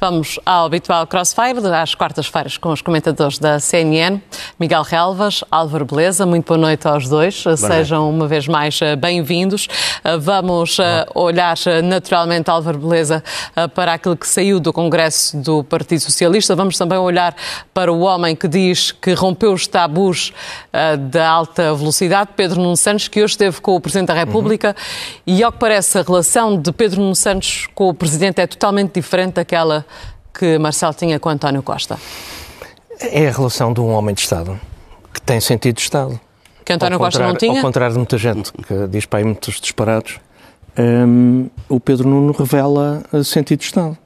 Vamos 0.00 0.38
ao 0.46 0.66
habitual 0.66 1.04
crossfire, 1.08 1.58
às 1.74 1.92
quartas-feiras, 1.92 2.56
com 2.56 2.70
os 2.70 2.80
comentadores 2.80 3.36
da 3.36 3.58
CNN, 3.58 4.22
Miguel 4.56 4.82
Relvas, 4.82 5.42
Álvaro 5.50 5.84
Beleza. 5.84 6.24
Muito 6.24 6.46
boa 6.46 6.56
noite 6.56 6.86
aos 6.86 7.08
dois. 7.08 7.42
Boa 7.42 7.56
Sejam 7.56 8.04
noite. 8.04 8.14
uma 8.14 8.28
vez 8.28 8.46
mais 8.46 8.80
eh, 8.80 8.94
bem-vindos. 8.94 9.66
Eh, 10.04 10.16
vamos 10.16 10.78
eh, 10.78 11.04
olhar 11.16 11.56
naturalmente, 11.82 12.48
Álvaro 12.48 12.78
Beleza, 12.78 13.24
para 13.74 13.94
aquilo 13.94 14.16
que 14.16 14.28
saiu 14.28 14.60
do 14.60 14.72
Congresso 14.72 15.36
do 15.36 15.64
Partido 15.64 15.98
Socialista. 15.98 16.54
Vamos 16.54 16.78
também 16.78 16.96
olhar 16.96 17.34
para 17.74 17.92
o 17.92 18.02
homem 18.02 18.36
que 18.36 18.46
diz 18.46 18.92
que 18.92 19.14
rompeu 19.14 19.52
os 19.52 19.66
tabus 19.66 20.32
da 21.10 21.28
alta 21.28 21.74
velocidade, 21.74 22.30
Pedro 22.36 22.60
Nuno 22.60 22.76
Santos, 22.76 23.08
que 23.08 23.20
hoje 23.20 23.32
esteve 23.32 23.60
com 23.60 23.74
o 23.74 23.80
Presidente 23.80 24.08
da 24.08 24.14
República. 24.14 24.76
Uhum. 24.78 25.34
E, 25.34 25.42
ao 25.42 25.50
que 25.50 25.58
parece, 25.58 25.98
a 25.98 26.02
relação 26.02 26.56
de 26.56 26.70
Pedro 26.70 27.00
Nuno 27.00 27.16
Santos 27.16 27.66
com 27.74 27.88
o 27.88 27.94
Presidente 27.94 28.40
é 28.40 28.46
totalmente 28.46 28.94
diferente 28.94 29.34
daquela 29.34 29.84
que 30.32 30.58
Marcelo 30.58 30.94
tinha 30.94 31.18
com 31.18 31.28
António 31.28 31.62
Costa? 31.62 31.98
É 33.00 33.28
a 33.28 33.32
relação 33.32 33.72
de 33.72 33.80
um 33.80 33.90
homem 33.90 34.14
de 34.14 34.22
Estado 34.22 34.58
que 35.12 35.20
tem 35.22 35.40
sentido 35.40 35.76
de 35.76 35.82
Estado. 35.82 36.20
Que 36.64 36.72
António 36.72 36.98
Costa 36.98 37.26
não 37.26 37.34
tinha? 37.34 37.60
Ao 37.60 37.62
contrário 37.62 37.92
de 37.92 37.98
muita 37.98 38.18
gente 38.18 38.52
que 38.52 38.86
diz 38.88 39.06
para 39.06 39.20
aí 39.20 39.24
muitos 39.24 39.60
disparados, 39.60 40.20
um, 40.78 41.48
o 41.68 41.80
Pedro 41.80 42.08
Nuno 42.08 42.32
revela 42.32 43.02
sentido 43.24 43.58
de 43.58 43.64
Estado. 43.64 43.96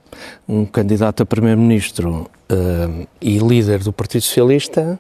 Um 0.48 0.64
candidato 0.64 1.22
a 1.22 1.27
Primeiro-Ministro 1.27 2.30
um, 2.50 3.06
e 3.20 3.38
líder 3.38 3.80
do 3.80 3.92
Partido 3.92 4.22
Socialista 4.22 4.98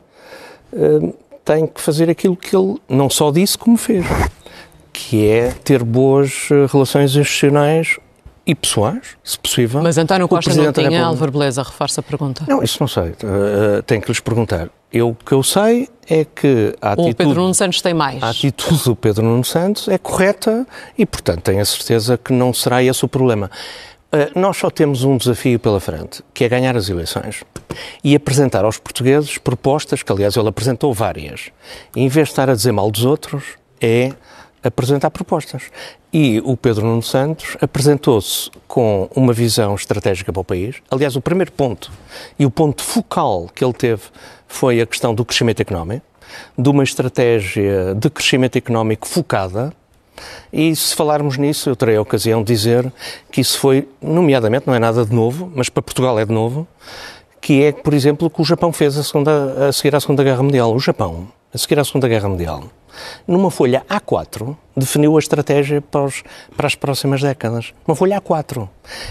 um, 0.72 1.12
tem 1.44 1.66
que 1.66 1.80
fazer 1.80 2.10
aquilo 2.10 2.36
que 2.36 2.56
ele 2.56 2.76
não 2.88 3.10
só 3.10 3.30
disse, 3.30 3.58
como 3.58 3.76
fez, 3.76 4.04
que 4.92 5.28
é 5.28 5.50
ter 5.50 5.82
boas 5.82 6.48
eh, 6.50 6.66
relações 6.70 7.16
institucionais 7.16 7.98
e 8.46 8.54
pessoais, 8.54 9.16
se 9.22 9.38
possível. 9.38 9.82
Mas 9.82 9.98
António 9.98 10.28
Costa 10.28 10.54
não 10.54 10.72
tinha, 10.72 11.04
Álvaro 11.04 11.32
Beleza, 11.32 11.62
reforça 11.62 12.00
a 12.00 12.02
pergunta. 12.02 12.44
Não, 12.48 12.62
isso 12.62 12.78
não 12.80 12.88
sei, 12.88 13.10
uh, 13.10 13.82
tenho 13.86 14.00
que 14.00 14.08
lhes 14.08 14.20
perguntar. 14.20 14.68
Eu, 14.92 15.10
o 15.10 15.14
que 15.14 15.32
eu 15.32 15.42
sei 15.42 15.88
é 16.08 16.24
que 16.24 16.74
a 16.80 16.92
atitude... 16.92 17.12
O 17.12 17.14
Pedro 17.14 17.34
Nuno 17.40 17.54
Santos 17.54 17.80
tem 17.80 17.94
mais. 17.94 18.22
A 18.22 18.28
atitude 18.28 18.84
do 18.84 18.94
Pedro 18.94 19.24
Nuno 19.24 19.44
Santos 19.44 19.88
é 19.88 19.96
correta 19.96 20.66
e, 20.98 21.06
portanto, 21.06 21.40
tenho 21.40 21.62
a 21.62 21.64
certeza 21.64 22.18
que 22.18 22.32
não 22.32 22.52
será 22.52 22.82
esse 22.82 23.02
o 23.02 23.08
problema. 23.08 23.50
Uh, 24.12 24.38
nós 24.38 24.58
só 24.58 24.68
temos 24.68 25.04
um 25.04 25.16
desafio 25.16 25.58
pela 25.58 25.80
frente, 25.80 26.22
que 26.34 26.44
é 26.44 26.48
ganhar 26.48 26.76
as 26.76 26.90
eleições 26.90 27.42
e 28.04 28.14
apresentar 28.14 28.66
aos 28.66 28.76
portugueses 28.76 29.38
propostas, 29.38 30.02
que 30.02 30.12
aliás 30.12 30.36
ele 30.36 30.48
apresentou 30.48 30.92
várias. 30.92 31.48
E, 31.96 32.02
em 32.02 32.08
vez 32.08 32.28
de 32.28 32.32
estar 32.32 32.50
a 32.50 32.54
dizer 32.54 32.72
mal 32.72 32.90
dos 32.90 33.06
outros, 33.06 33.44
é 33.80 34.12
apresentar 34.62 35.10
propostas. 35.10 35.64
E 36.12 36.40
o 36.44 36.56
Pedro 36.56 36.86
Nuno 36.86 37.02
Santos 37.02 37.56
apresentou-se 37.60 38.50
com 38.68 39.08
uma 39.14 39.32
visão 39.32 39.74
estratégica 39.74 40.32
para 40.32 40.40
o 40.40 40.44
país. 40.44 40.76
Aliás, 40.90 41.16
o 41.16 41.20
primeiro 41.20 41.52
ponto 41.52 41.90
e 42.38 42.46
o 42.46 42.50
ponto 42.50 42.82
focal 42.82 43.48
que 43.54 43.64
ele 43.64 43.72
teve 43.72 44.02
foi 44.46 44.80
a 44.80 44.86
questão 44.86 45.14
do 45.14 45.24
crescimento 45.24 45.60
económico, 45.60 46.04
de 46.56 46.68
uma 46.68 46.84
estratégia 46.84 47.94
de 47.94 48.10
crescimento 48.10 48.56
económico 48.56 49.08
focada. 49.08 49.72
E 50.52 50.76
se 50.76 50.94
falarmos 50.94 51.38
nisso, 51.38 51.70
eu 51.70 51.74
terei 51.74 51.96
a 51.96 52.02
ocasião 52.02 52.42
de 52.42 52.52
dizer 52.52 52.92
que 53.30 53.40
isso 53.40 53.58
foi, 53.58 53.88
nomeadamente, 54.00 54.66
não 54.66 54.74
é 54.74 54.78
nada 54.78 55.04
de 55.04 55.14
novo, 55.14 55.50
mas 55.54 55.68
para 55.68 55.82
Portugal 55.82 56.18
é 56.18 56.24
de 56.24 56.32
novo, 56.32 56.68
que 57.40 57.64
é, 57.64 57.72
por 57.72 57.92
exemplo, 57.94 58.28
o 58.28 58.30
que 58.30 58.40
o 58.40 58.44
Japão 58.44 58.72
fez 58.72 58.96
a, 58.96 59.02
segunda, 59.02 59.68
a 59.68 59.72
seguir 59.72 59.96
à 59.96 60.00
Segunda 60.00 60.22
Guerra 60.22 60.42
Mundial. 60.42 60.72
O 60.72 60.78
Japão, 60.78 61.26
a 61.52 61.58
seguir 61.58 61.78
à 61.80 61.84
Segunda 61.84 62.06
Guerra 62.06 62.28
Mundial, 62.28 62.64
numa 63.26 63.50
folha 63.50 63.84
A4, 63.88 64.56
definiu 64.76 65.16
a 65.16 65.18
estratégia 65.18 65.80
para, 65.80 66.04
os, 66.04 66.22
para, 66.56 66.66
as 66.66 66.74
próximas 66.74 67.20
décadas. 67.20 67.72
Uma 67.86 67.94
folha 67.94 68.20
A4. 68.20 68.68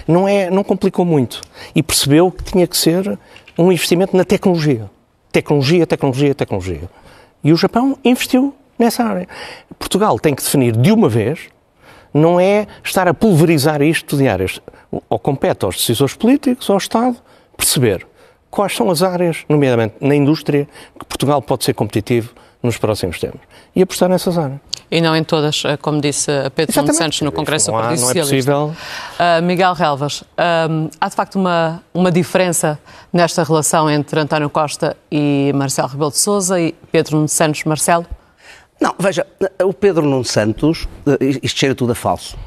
Não, 0.08 0.28
é, 0.28 0.50
não 0.50 0.64
complicou 0.64 1.06
muito. 1.06 1.42
E 1.76 1.82
percebeu 1.84 2.32
que 2.32 2.44
tinha 2.44 2.68
que 2.68 2.78
ser 2.78 3.18
um 3.58 3.72
investimento 3.72 4.16
na 4.16 4.24
tecnologia. 4.24 4.90
Tecnologia, 5.32 5.88
tecnologia, 5.88 6.36
tecnologia. 6.36 6.90
E 7.44 7.52
o 7.54 7.58
Japão 7.58 7.98
investiu 8.04 8.54
nessa 8.78 9.04
área. 9.04 9.28
Portugal 9.78 10.20
tem 10.20 10.36
que 10.36 10.44
definir 10.44 10.76
de 10.76 10.92
uma 10.92 11.08
vez, 11.08 11.50
não 12.14 12.40
é 12.40 12.68
estar 12.84 13.08
a 13.08 13.14
pulverizar 13.14 13.82
isto 13.82 14.18
de 14.18 14.28
áreas. 14.28 14.60
Ou 15.10 15.18
compete 15.18 15.64
aos 15.64 15.78
decisores 15.78 16.16
políticos, 16.16 16.70
ao 16.70 16.78
Estado, 16.78 17.18
perceber 17.56 18.06
quais 18.50 18.76
são 18.76 18.90
as 18.90 19.02
áreas, 19.02 19.46
nomeadamente 19.48 19.96
na 20.02 20.14
indústria, 20.14 20.68
que 21.00 21.06
Portugal 21.06 21.42
pode 21.42 21.64
ser 21.64 21.74
competitivo 21.74 22.34
nos 22.62 22.78
próximos 22.78 23.20
tempos. 23.20 23.42
E 23.76 23.82
apostar 23.82 24.10
nessas 24.10 24.38
áreas. 24.38 24.60
E 24.90 25.00
não 25.00 25.16
em 25.16 25.24
todas, 25.24 25.64
eh, 25.66 25.78
como 25.78 26.02
disse 26.02 26.30
Pedro 26.54 26.74
Exatamente. 26.74 26.98
Santos 26.98 27.22
no 27.22 27.32
Congresso 27.32 27.72
do 27.72 27.78
Partido 27.78 28.02
não 28.02 28.10
é 28.10 28.14
Socialista. 28.14 28.52
Não 28.52 28.64
é 28.64 28.68
possível. 28.68 29.40
Uh, 29.40 29.44
Miguel 29.44 29.74
Relvas, 29.74 30.24
um, 30.70 30.90
há 31.00 31.10
de 31.10 31.16
facto 31.16 31.36
uma, 31.36 31.82
uma 31.94 32.12
diferença 32.12 32.78
nesta 33.12 33.44
relação 33.44 33.90
entre 33.90 34.20
António 34.20 34.50
Costa 34.50 34.98
e 35.10 35.52
Marcelo 35.56 35.88
Rebelo 35.88 36.12
de 36.12 36.18
Sousa 36.18 36.60
e 36.60 36.74
Pedro 36.92 37.26
Santos 37.28 37.64
Marcelo? 37.64 38.06
Não, 38.82 38.94
veja, 39.00 39.26
o 39.64 39.74
Pedro 39.74 40.04
Nuno 40.04 40.26
Santos, 40.26 40.88
eh, 41.08 41.40
isto 41.42 41.60
cheira 41.60 41.74
tudo 41.74 41.94
a 41.94 41.96
falso. 41.96 42.38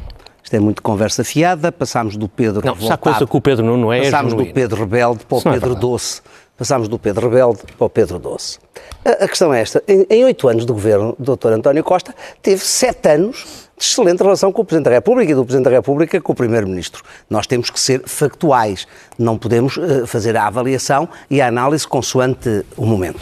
Isto 0.43 0.57
é 0.57 0.61
muito 0.61 0.83
conversa 0.83 1.25
fiada, 1.25 1.73
passámos 1.73 2.19
do 2.19 2.29
Pedro 2.29 2.61
Não, 2.63 2.75
revoltado, 2.75 3.01
coisa 3.01 3.27
que 3.27 3.37
o 3.37 3.41
Pedro 3.41 3.65
Nuno 3.65 3.91
é 3.91 4.03
Passámos 4.03 4.33
genuíno. 4.33 4.53
do 4.53 4.55
Pedro 4.55 4.81
Rebelde 4.81 5.25
para 5.25 5.39
o 5.39 5.41
é 5.41 5.53
Pedro 5.53 5.73
é 5.73 5.75
Doce 5.77 6.21
Passámos 6.57 6.87
do 6.87 6.99
Pedro 7.01 7.29
Rebelde 7.29 7.63
para 7.77 7.85
o 7.85 7.91
Pedro 7.91 8.19
Doce. 8.19 8.59
A, 9.05 9.25
a 9.25 9.29
questão 9.29 9.53
é 9.53 9.61
esta. 9.61 9.83
Em 9.89 10.25
oito 10.25 10.49
anos 10.49 10.65
de 10.65 10.73
governo 10.73 11.17
do 11.19 11.37
Dr. 11.37 11.49
António 11.49 11.83
Costa, 11.83 12.15
teve 12.41 12.65
sete 12.65 13.09
anos 13.09 13.65
de 13.77 13.85
excelente 13.85 14.23
relação 14.23 14.53
com 14.53 14.63
o 14.63 14.65
Presidente 14.65 14.85
da 14.85 14.93
República 14.93 15.33
e 15.33 15.35
do 15.35 15.45
Presidente 15.45 15.65
da 15.65 15.71
República 15.71 16.21
com 16.21 16.33
o 16.33 16.35
Primeiro-Ministro. 16.35 17.03
Nós 17.29 17.49
temos 17.49 17.71
que 17.71 17.81
ser 17.81 18.03
factuais. 18.07 18.87
Não 19.19 19.37
podemos 19.37 19.77
uh, 19.77 20.07
fazer 20.07 20.37
a 20.37 20.47
avaliação 20.47 21.09
e 21.29 21.41
a 21.41 21.49
análise 21.49 21.89
consoante 21.89 22.65
o 22.77 22.87
momento. 22.87 23.21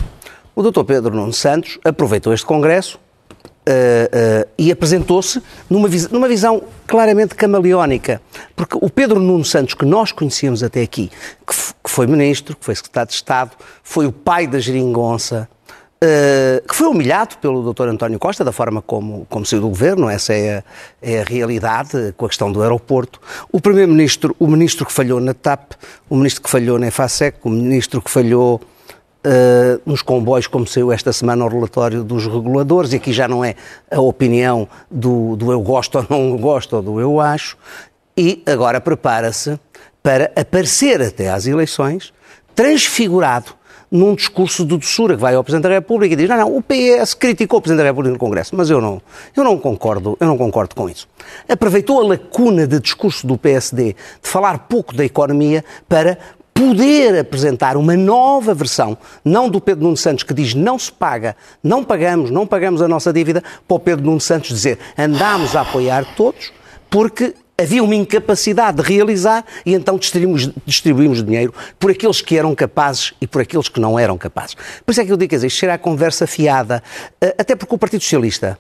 O 0.54 0.62
Dr. 0.62 0.84
Pedro 0.84 1.14
Nuno 1.14 1.32
Santos 1.32 1.78
aproveitou 1.82 2.34
este 2.34 2.44
Congresso 2.44 3.00
Uh, 3.62 4.42
uh, 4.42 4.48
e 4.58 4.72
apresentou-se 4.72 5.40
numa, 5.70 5.88
numa, 6.10 6.26
visão 6.26 6.64
claramente 6.84 7.36
camaleónica. 7.36 8.20
Porque 8.56 8.76
o 8.80 8.90
Pedro 8.90 9.20
Nuno 9.20 9.44
Santos, 9.44 9.74
que 9.74 9.84
nós 9.84 10.10
conhecíamos 10.10 10.64
até 10.64 10.82
aqui, 10.82 11.12
que, 11.46 11.54
que 11.84 11.88
foi 11.88 12.08
ministro, 12.08 12.56
que 12.56 12.64
foi 12.64 12.74
secretário 12.74 13.10
de 13.10 13.14
Estado, 13.14 13.52
foi 13.84 14.04
o 14.04 14.10
pai 14.10 14.48
da 14.48 14.58
geringonça, 14.58 15.48
uh, 16.02 16.66
que 16.66 16.74
foi 16.74 16.88
humilhado 16.88 17.36
pelo 17.38 17.72
Dr. 17.72 17.88
António 17.88 18.18
Costa, 18.18 18.44
da 18.44 18.50
forma 18.50 18.82
como, 18.82 19.26
como 19.30 19.46
saiu 19.46 19.62
do 19.62 19.68
governo, 19.68 20.08
essa 20.08 20.32
é 20.34 20.58
a, 20.58 20.64
é 21.00 21.20
a 21.20 21.24
realidade, 21.24 22.12
com 22.16 22.26
a 22.26 22.28
questão 22.28 22.50
do 22.50 22.62
aeroporto. 22.62 23.20
O 23.52 23.60
primeiro-ministro, 23.60 24.34
o 24.40 24.48
ministro 24.48 24.84
que 24.84 24.92
falhou 24.92 25.20
na 25.20 25.34
TAP, 25.34 25.74
o 26.10 26.16
ministro 26.16 26.42
que 26.42 26.50
falhou 26.50 26.80
na 26.80 26.88
EFASEC, 26.88 27.38
o 27.44 27.50
ministro 27.50 28.02
que 28.02 28.10
falhou 28.10 28.60
Uh, 29.24 29.80
nos 29.86 30.02
comboios, 30.02 30.48
como 30.48 30.66
saiu 30.66 30.90
esta 30.90 31.12
semana 31.12 31.44
o 31.44 31.48
relatório 31.48 32.02
dos 32.02 32.26
reguladores, 32.26 32.92
e 32.92 32.96
aqui 32.96 33.12
já 33.12 33.28
não 33.28 33.44
é 33.44 33.54
a 33.88 34.00
opinião 34.00 34.66
do, 34.90 35.36
do 35.36 35.52
eu 35.52 35.60
gosto 35.60 35.98
ou 35.98 36.06
não 36.10 36.36
gosto, 36.36 36.74
ou 36.74 36.82
do 36.82 37.00
eu 37.00 37.20
acho, 37.20 37.56
e 38.16 38.42
agora 38.44 38.80
prepara-se 38.80 39.58
para 40.02 40.32
aparecer 40.34 41.00
até 41.00 41.30
às 41.30 41.46
eleições 41.46 42.12
transfigurado 42.54 43.54
num 43.92 44.14
discurso 44.14 44.64
de 44.64 44.78
doçura 44.78 45.14
que 45.14 45.20
vai 45.20 45.34
ao 45.34 45.44
Presidente 45.44 45.68
da 45.68 45.74
República 45.74 46.14
e 46.14 46.16
diz: 46.16 46.28
não, 46.28 46.36
não, 46.38 46.56
o 46.56 46.62
PS 46.62 47.12
criticou 47.12 47.58
o 47.58 47.62
Presidente 47.62 47.84
da 47.84 47.90
República 47.90 48.12
no 48.14 48.18
Congresso, 48.18 48.56
mas 48.56 48.70
eu 48.70 48.80
não, 48.80 49.02
eu 49.36 49.44
não 49.44 49.58
concordo, 49.58 50.16
eu 50.18 50.26
não 50.26 50.38
concordo 50.38 50.74
com 50.74 50.88
isso. 50.88 51.06
Aproveitou 51.46 52.00
a 52.00 52.08
lacuna 52.08 52.66
de 52.66 52.80
discurso 52.80 53.26
do 53.26 53.36
PSD 53.36 53.92
de 53.92 54.28
falar 54.28 54.60
pouco 54.60 54.94
da 54.96 55.04
economia 55.04 55.62
para 55.86 56.18
poder 56.54 57.18
apresentar 57.18 57.76
uma 57.76 57.96
nova 57.96 58.54
versão, 58.54 58.96
não 59.24 59.48
do 59.48 59.60
Pedro 59.60 59.84
Nuno 59.84 59.96
Santos 59.96 60.24
que 60.24 60.34
diz 60.34 60.54
não 60.54 60.78
se 60.78 60.92
paga, 60.92 61.36
não 61.62 61.82
pagamos, 61.82 62.30
não 62.30 62.46
pagamos 62.46 62.82
a 62.82 62.88
nossa 62.88 63.12
dívida, 63.12 63.42
para 63.66 63.74
o 63.74 63.80
Pedro 63.80 64.04
Nuno 64.04 64.20
Santos 64.20 64.50
dizer 64.50 64.78
andámos 64.96 65.56
a 65.56 65.62
apoiar 65.62 66.04
todos 66.16 66.52
porque 66.90 67.34
havia 67.56 67.82
uma 67.82 67.94
incapacidade 67.94 68.82
de 68.82 68.82
realizar 68.82 69.44
e 69.64 69.74
então 69.74 69.96
distribuímos, 69.96 70.50
distribuímos 70.66 71.22
dinheiro 71.22 71.54
por 71.78 71.90
aqueles 71.90 72.20
que 72.20 72.36
eram 72.36 72.54
capazes 72.54 73.14
e 73.20 73.26
por 73.26 73.42
aqueles 73.42 73.68
que 73.68 73.80
não 73.80 73.98
eram 73.98 74.18
capazes. 74.18 74.56
Por 74.84 74.92
isso 74.92 75.00
é 75.00 75.04
que 75.04 75.12
eu 75.12 75.16
digo, 75.16 75.30
dizer, 75.30 75.46
isto 75.46 75.66
a 75.66 75.78
conversa 75.78 76.26
fiada, 76.26 76.82
eh, 77.20 77.34
até 77.38 77.54
porque 77.54 77.74
o 77.74 77.78
Partido 77.78 78.02
Socialista 78.02 78.58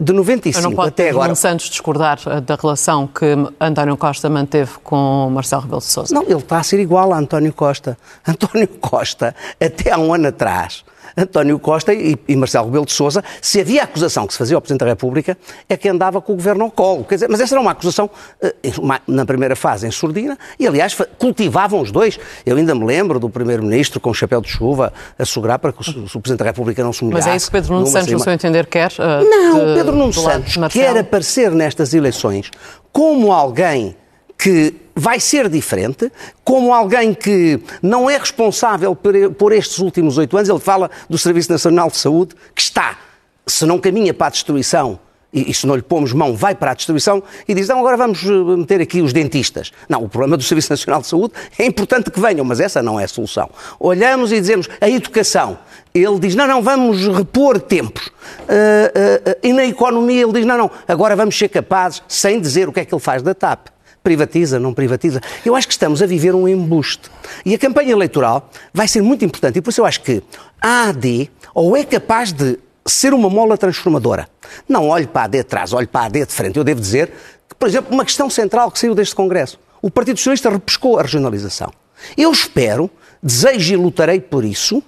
de 0.00 0.12
95 0.12 0.62
não 0.62 0.76
pode 0.76 0.88
até 0.90 1.10
agora. 1.10 1.34
Santos 1.34 1.68
discordar 1.68 2.18
eh, 2.26 2.40
da 2.40 2.54
relação 2.54 3.06
que 3.06 3.26
António 3.60 3.96
Costa 3.96 4.30
manteve 4.30 4.72
com 4.82 5.28
Marcelo 5.32 5.62
Rebelo 5.62 5.80
de 5.80 5.86
Sousa. 5.86 6.14
Não, 6.14 6.22
ele 6.22 6.34
está 6.34 6.58
a 6.58 6.62
ser 6.62 6.78
igual 6.78 7.12
a 7.12 7.18
António 7.18 7.52
Costa. 7.52 7.98
António 8.26 8.68
Costa, 8.68 9.34
até 9.60 9.90
há 9.90 9.98
um 9.98 10.14
ano 10.14 10.28
atrás, 10.28 10.84
António 11.16 11.58
Costa 11.58 11.92
e, 11.92 12.16
e 12.28 12.36
Marcelo 12.36 12.66
Rebelo 12.66 12.86
de 12.86 12.92
Sousa, 12.92 13.22
se 13.40 13.60
havia 13.60 13.82
acusação 13.82 14.26
que 14.26 14.32
se 14.32 14.38
fazia 14.38 14.56
ao 14.56 14.60
Presidente 14.60 14.80
da 14.80 14.86
República, 14.86 15.36
é 15.68 15.76
que 15.76 15.88
andava 15.88 16.20
com 16.20 16.32
o 16.32 16.36
governo 16.36 16.64
ao 16.64 16.70
colo. 16.70 17.04
Quer 17.04 17.16
dizer, 17.16 17.28
mas 17.28 17.40
essa 17.40 17.54
era 17.54 17.60
uma 17.60 17.72
acusação, 17.72 18.10
eh, 18.40 18.54
na 19.06 19.24
primeira 19.24 19.56
fase, 19.56 19.86
em 19.86 19.90
surdina, 19.90 20.38
e 20.58 20.66
aliás 20.66 20.96
cultivavam 21.18 21.80
os 21.80 21.90
dois. 21.90 22.18
Eu 22.44 22.56
ainda 22.56 22.74
me 22.74 22.84
lembro 22.84 23.18
do 23.18 23.28
Primeiro-Ministro 23.28 24.00
com 24.00 24.10
o 24.10 24.14
chapéu 24.14 24.40
de 24.40 24.48
chuva 24.48 24.92
a 25.18 25.24
segurar 25.24 25.58
para 25.58 25.72
que 25.72 25.78
o, 25.80 26.04
o 26.04 26.20
Presidente 26.20 26.38
da 26.38 26.44
República 26.44 26.82
não 26.82 26.92
se 26.92 27.02
humilhasse. 27.02 27.26
Mas 27.26 27.34
é 27.34 27.36
isso 27.36 27.46
que 27.46 27.52
Pedro 27.52 27.74
Nuno 27.74 27.86
Santos, 27.86 28.12
no 28.12 28.20
seu 28.20 28.32
entender, 28.32 28.66
quer? 28.66 28.92
Uh, 28.92 29.24
não, 29.28 29.66
de, 29.66 29.74
Pedro 29.74 29.96
Nuno 29.96 30.12
Santos 30.12 30.56
quer 30.70 30.96
aparecer 30.96 31.50
nestas 31.50 31.94
eleições 31.94 32.50
como 32.92 33.32
alguém 33.32 33.96
que 34.42 34.74
vai 34.92 35.20
ser 35.20 35.48
diferente, 35.48 36.10
como 36.42 36.74
alguém 36.74 37.14
que 37.14 37.60
não 37.80 38.10
é 38.10 38.18
responsável 38.18 38.96
por, 38.96 39.52
estes 39.52 39.78
últimos 39.78 40.18
oito 40.18 40.36
anos, 40.36 40.48
ele 40.48 40.58
fala 40.58 40.90
do 41.08 41.16
Serviço 41.16 41.52
Nacional 41.52 41.88
de 41.88 41.96
Saúde, 41.96 42.34
que 42.52 42.60
está, 42.60 42.98
se 43.46 43.64
não 43.64 43.78
caminha 43.78 44.12
para 44.12 44.26
a 44.26 44.30
destruição, 44.30 44.98
e, 45.32 45.54
se 45.54 45.64
não 45.64 45.76
lhe 45.76 45.82
pomos 45.82 46.12
mão, 46.12 46.34
vai 46.34 46.56
para 46.56 46.72
a 46.72 46.74
destruição, 46.74 47.22
e 47.46 47.54
diz, 47.54 47.68
não, 47.68 47.78
agora 47.78 47.96
vamos 47.96 48.24
eh, 48.24 48.30
meter 48.56 48.80
aqui 48.80 49.00
os 49.00 49.12
dentistas. 49.12 49.72
Não, 49.88 50.02
o 50.02 50.08
problema 50.08 50.36
do 50.36 50.42
Serviço 50.42 50.72
Nacional 50.72 51.00
de 51.00 51.06
Saúde 51.06 51.34
é 51.56 51.64
importante 51.64 52.10
que 52.10 52.20
venham, 52.20 52.44
mas 52.44 52.58
essa 52.58 52.82
não 52.82 52.98
é 52.98 53.04
a 53.04 53.08
solução. 53.08 53.48
Olhamos 53.78 54.32
e 54.32 54.40
dizemos, 54.40 54.68
a 54.80 54.90
educação. 54.90 55.56
Ele 55.94 56.18
diz, 56.18 56.34
não, 56.34 56.48
não, 56.48 56.60
vamos 56.60 57.06
repor 57.06 57.60
tempos. 57.60 58.08
Uh, 58.08 58.10
uh, 58.10 59.30
uh, 59.30 59.36
e 59.42 59.52
na 59.52 59.64
economia 59.64 60.22
ele 60.22 60.32
diz, 60.32 60.44
não, 60.44 60.58
não, 60.58 60.70
agora 60.86 61.14
vamos 61.14 61.38
ser 61.38 61.48
capazes, 61.48 62.02
sem 62.08 62.40
dizer 62.40 62.68
o 62.68 62.72
que 62.72 62.80
é 62.80 62.84
que 62.84 62.92
ele 62.92 63.00
faz 63.00 63.22
da 63.22 63.34
TAP. 63.34 63.68
Privatiza, 64.02 64.58
não 64.58 64.74
privatiza. 64.74 65.20
Eu 65.44 65.54
acho 65.54 65.66
que 65.68 65.72
estamos 65.72 66.02
a 66.02 66.06
viver 66.06 66.34
um 66.34 66.48
embuste. 66.48 67.10
E 67.44 67.54
a 67.54 67.58
campanha 67.58 67.92
eleitoral 67.92 68.50
vai 68.74 68.88
ser 68.88 69.00
muito 69.00 69.24
importante. 69.24 69.58
E 69.58 69.62
por 69.62 69.70
isso 69.70 69.80
eu 69.80 69.86
acho 69.86 70.02
que 70.02 70.22
a 70.60 70.88
AD 70.88 71.30
ou 71.54 71.76
é 71.76 71.84
capaz 71.84 72.32
de 72.32 72.58
ser 72.84 73.14
uma 73.14 73.30
mola 73.30 73.56
transformadora. 73.56 74.28
Não 74.68 74.88
olhe 74.88 75.06
para 75.06 75.22
a 75.22 75.24
AD 75.26 75.38
de 75.38 75.44
trás, 75.44 75.72
olhe 75.72 75.86
para 75.86 76.02
a 76.02 76.04
AD 76.06 76.26
de 76.26 76.32
frente. 76.32 76.56
Eu 76.56 76.64
devo 76.64 76.80
dizer 76.80 77.12
que, 77.48 77.54
por 77.54 77.68
exemplo, 77.68 77.92
uma 77.92 78.04
questão 78.04 78.28
central 78.28 78.70
que 78.70 78.78
saiu 78.78 78.94
deste 78.94 79.14
Congresso. 79.14 79.58
O 79.80 79.90
Partido 79.90 80.16
Socialista 80.16 80.50
repescou 80.50 80.98
a 80.98 81.02
regionalização. 81.02 81.72
Eu 82.16 82.32
espero, 82.32 82.90
desejo 83.22 83.74
e 83.74 83.76
lutarei 83.76 84.20
por 84.20 84.44
isso, 84.44 84.82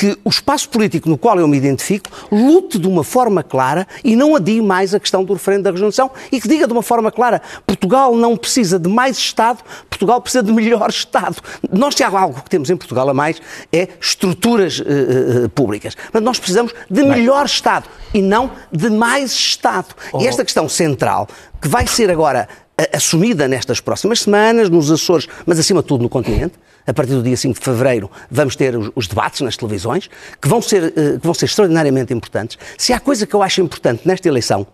que 0.00 0.16
o 0.24 0.30
espaço 0.30 0.66
político 0.70 1.10
no 1.10 1.18
qual 1.18 1.38
eu 1.38 1.46
me 1.46 1.58
identifico 1.58 2.08
lute 2.32 2.78
de 2.78 2.88
uma 2.88 3.04
forma 3.04 3.42
clara 3.42 3.86
e 4.02 4.16
não 4.16 4.34
adie 4.34 4.62
mais 4.62 4.94
a 4.94 4.98
questão 4.98 5.22
do 5.22 5.34
referendo 5.34 5.64
da 5.64 5.70
regionalização 5.70 6.10
e 6.32 6.40
que 6.40 6.48
diga 6.48 6.66
de 6.66 6.72
uma 6.72 6.82
forma 6.82 7.12
clara: 7.12 7.42
Portugal 7.66 8.16
não 8.16 8.34
precisa 8.34 8.78
de 8.78 8.88
mais 8.88 9.18
Estado, 9.18 9.58
Portugal 9.90 10.22
precisa 10.22 10.42
de 10.42 10.50
melhor 10.52 10.88
Estado. 10.88 11.36
Nós, 11.70 11.94
se 11.94 12.02
há 12.02 12.08
algo 12.08 12.40
que 12.40 12.48
temos 12.48 12.70
em 12.70 12.78
Portugal 12.78 13.10
a 13.10 13.12
mais, 13.12 13.42
é 13.70 13.88
estruturas 14.00 14.78
uh, 14.78 15.44
uh, 15.44 15.48
públicas. 15.50 15.94
Mas 16.10 16.22
nós 16.22 16.38
precisamos 16.38 16.72
de 16.90 17.02
melhor 17.02 17.44
Estado 17.44 17.86
e 18.14 18.22
não 18.22 18.52
de 18.72 18.88
mais 18.88 19.32
Estado. 19.32 19.94
Oh. 20.14 20.22
E 20.22 20.26
esta 20.26 20.46
questão 20.46 20.66
central, 20.66 21.28
que 21.60 21.68
vai 21.68 21.86
ser 21.86 22.10
agora 22.10 22.48
assumida 22.94 23.46
nestas 23.46 23.80
próximas 23.82 24.20
semanas, 24.20 24.70
nos 24.70 24.90
Açores, 24.90 25.28
mas 25.44 25.58
acima 25.58 25.82
de 25.82 25.88
tudo 25.88 26.02
no 26.02 26.08
continente, 26.08 26.54
a 26.86 26.92
partir 26.92 27.12
do 27.12 27.22
dia 27.22 27.36
5 27.36 27.58
de 27.58 27.64
fevereiro, 27.64 28.10
vamos 28.30 28.56
ter 28.56 28.76
os, 28.76 28.90
os 28.94 29.06
debates 29.06 29.40
nas 29.40 29.56
televisões, 29.56 30.08
que 30.40 30.48
vão, 30.48 30.60
ser, 30.60 30.84
uh, 30.84 31.20
que 31.20 31.24
vão 31.24 31.34
ser 31.34 31.46
extraordinariamente 31.46 32.12
importantes. 32.12 32.58
Se 32.76 32.92
há 32.92 33.00
coisa 33.00 33.26
que 33.26 33.34
eu 33.34 33.42
acho 33.42 33.60
importante 33.60 34.06
nesta 34.06 34.28
eleição, 34.28 34.66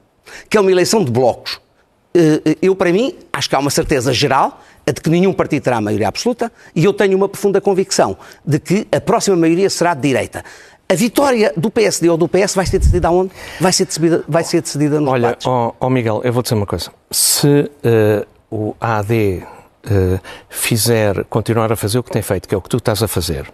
que 0.49 0.57
é 0.57 0.61
uma 0.61 0.71
eleição 0.71 1.05
de 1.05 1.11
blocos, 1.11 1.55
uh, 1.55 2.57
eu, 2.61 2.75
para 2.75 2.93
mim, 2.93 3.15
acho 3.33 3.49
que 3.49 3.55
há 3.55 3.59
uma 3.59 3.71
certeza 3.71 4.13
geral 4.13 4.61
de 4.87 5.01
que 5.01 5.11
nenhum 5.11 5.33
partido 5.33 5.65
terá 5.65 5.79
a 5.79 5.81
maioria 5.81 6.09
absoluta 6.09 6.51
e 6.75 6.85
eu 6.85 6.93
tenho 6.93 7.17
uma 7.17 7.29
profunda 7.29 7.61
convicção 7.61 8.17
de 8.45 8.59
que 8.61 8.87
a 8.93 9.01
próxima 9.01 9.37
maioria 9.37 9.69
será 9.69 9.95
de 9.95 10.03
direita. 10.03 10.45
A 10.89 10.95
vitória 10.95 11.53
do 11.57 11.69
PSD 11.69 12.09
ou 12.09 12.17
do 12.17 12.29
PS 12.29 12.55
vai 12.55 12.65
ser 12.65 12.79
decidida 12.79 13.09
aonde? 13.09 13.33
Vai 13.61 13.73
ser 13.73 13.87
decidida, 13.87 14.25
vai 14.29 14.45
ser 14.45 14.61
decidida 14.61 15.01
nos 15.01 15.11
Olha, 15.11 15.37
ó 15.45 15.69
oh, 15.81 15.87
oh 15.87 15.91
Miguel, 15.91 16.21
eu 16.23 16.33
vou 16.33 16.45
dizer 16.45 16.55
uma 16.55 16.67
coisa. 16.67 16.93
Se 17.11 17.69
uh, 17.83 18.25
o 18.49 18.77
AD 18.81 19.43
fizer, 20.49 21.25
continuar 21.25 21.73
a 21.73 21.77
fazer 21.77 21.99
o 21.99 22.03
que 22.03 22.11
tem 22.11 22.23
feito, 22.23 22.49
que 22.49 22.55
é 22.55 22.59
o 22.59 22.61
que 22.61 22.69
tu 22.69 22.79
estás 22.79 23.03
a 23.03 23.09
fazer, 23.09 23.47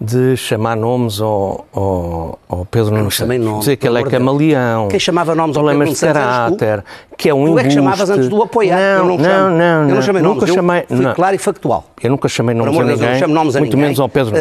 de 0.00 0.36
chamar 0.36 0.76
nomes 0.76 1.20
ao, 1.20 1.66
ao, 1.72 2.38
ao 2.48 2.64
Pedro 2.64 2.94
Nuno 2.94 3.10
Santos, 3.10 3.58
dizer 3.60 3.76
que 3.76 3.86
ele 3.86 4.00
é 4.00 4.04
camaleão, 4.04 4.88
quem 4.88 4.98
chamava 4.98 5.34
nomes 5.34 5.56
ao 5.56 5.62
problemas 5.62 5.90
de 5.90 6.00
caráter, 6.00 6.84
que 7.16 7.28
é 7.28 7.34
um 7.34 7.48
embuste. 7.48 7.62
Tu 7.62 7.66
é 7.66 7.68
que 7.68 7.74
chamavas 7.74 8.10
antes 8.10 8.28
do 8.28 8.42
apoiar, 8.42 8.98
não, 8.98 8.98
eu 8.98 9.04
não, 9.04 9.16
não, 9.16 9.24
chamo, 9.24 9.56
não, 9.56 9.88
eu 9.88 9.94
não 9.94 10.02
chamei 10.02 10.22
nunca 10.22 10.46
nomes, 10.46 10.54
chamei, 10.54 10.86
eu 10.88 10.96
fui 10.96 11.14
claro 11.14 11.36
e 11.36 11.38
factual. 11.38 11.84
Eu 12.02 12.10
nunca 12.10 12.28
chamei 12.28 12.54
nomes 12.54 12.78
a 12.78 12.84
ninguém, 12.84 12.96
Deus, 12.96 13.22
eu 13.22 13.28
não 13.28 13.34
nomes 13.34 13.56
a 13.56 13.58
muito 13.60 13.76
menos 13.76 14.00
ao 14.00 14.08
Pedro. 14.08 14.34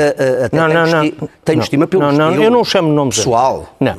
Não, 0.52 0.68
não, 0.68 0.84
tenho, 0.86 1.16
não, 1.22 1.30
tenho 1.44 1.62
estima 1.62 1.88
pelo 1.88 2.04
não, 2.04 2.12
não, 2.12 2.44
eu 2.44 2.52
não 2.52 2.64
chamo 2.64 2.92
nomes 2.92 3.18
pessoal. 3.18 3.68
Não. 3.80 3.98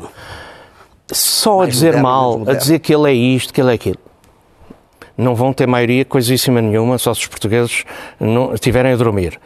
Só 1.13 1.63
a 1.63 1.67
dizer 1.67 1.97
mal, 1.97 2.43
a 2.47 2.55
dizer 2.55 2.79
que 2.79 2.95
ele 2.95 3.11
é 3.11 3.13
isto, 3.13 3.53
que 3.53 3.61
ele 3.61 3.73
é 3.73 3.75
aquilo 3.75 3.99
não 5.21 5.35
vão 5.35 5.53
ter 5.53 5.67
maioria 5.67 6.05
coisíssima 6.05 6.61
nenhuma 6.61 6.99
só 6.99 7.13
se 7.15 7.21
os 7.21 7.27
portugueses 7.27 7.85
não 8.19 8.55
estiverem 8.55 8.93
a 8.93 8.97
dormir. 8.97 9.39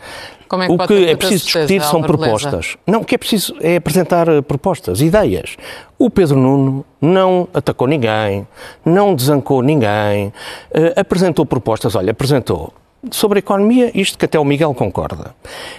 É 0.53 0.67
que 0.67 0.73
o 0.73 0.87
que 0.87 1.07
é 1.07 1.17
preciso 1.17 1.45
discutir 1.47 1.83
são 1.83 2.01
propostas. 2.01 2.77
Não, 2.87 3.01
o 3.01 3.05
que 3.05 3.17
é 3.17 3.19
preciso 3.19 3.57
é 3.61 3.77
apresentar 3.77 4.29
eh, 4.29 4.41
propostas, 4.41 5.01
ideias. 5.01 5.57
O 5.99 6.09
Pedro 6.09 6.39
Nuno 6.39 6.85
não 7.01 7.49
atacou 7.53 7.89
ninguém, 7.89 8.47
não 8.85 9.15
desancou 9.15 9.63
ninguém, 9.63 10.29
uh, 10.29 11.01
apresentou 11.01 11.45
propostas. 11.45 11.97
Olha, 11.97 12.13
apresentou 12.13 12.73
sobre 13.11 13.39
a 13.39 13.41
economia, 13.41 13.91
isto 13.95 14.19
que 14.19 14.25
até 14.25 14.39
o 14.39 14.45
Miguel 14.45 14.75
concorda. 14.75 15.35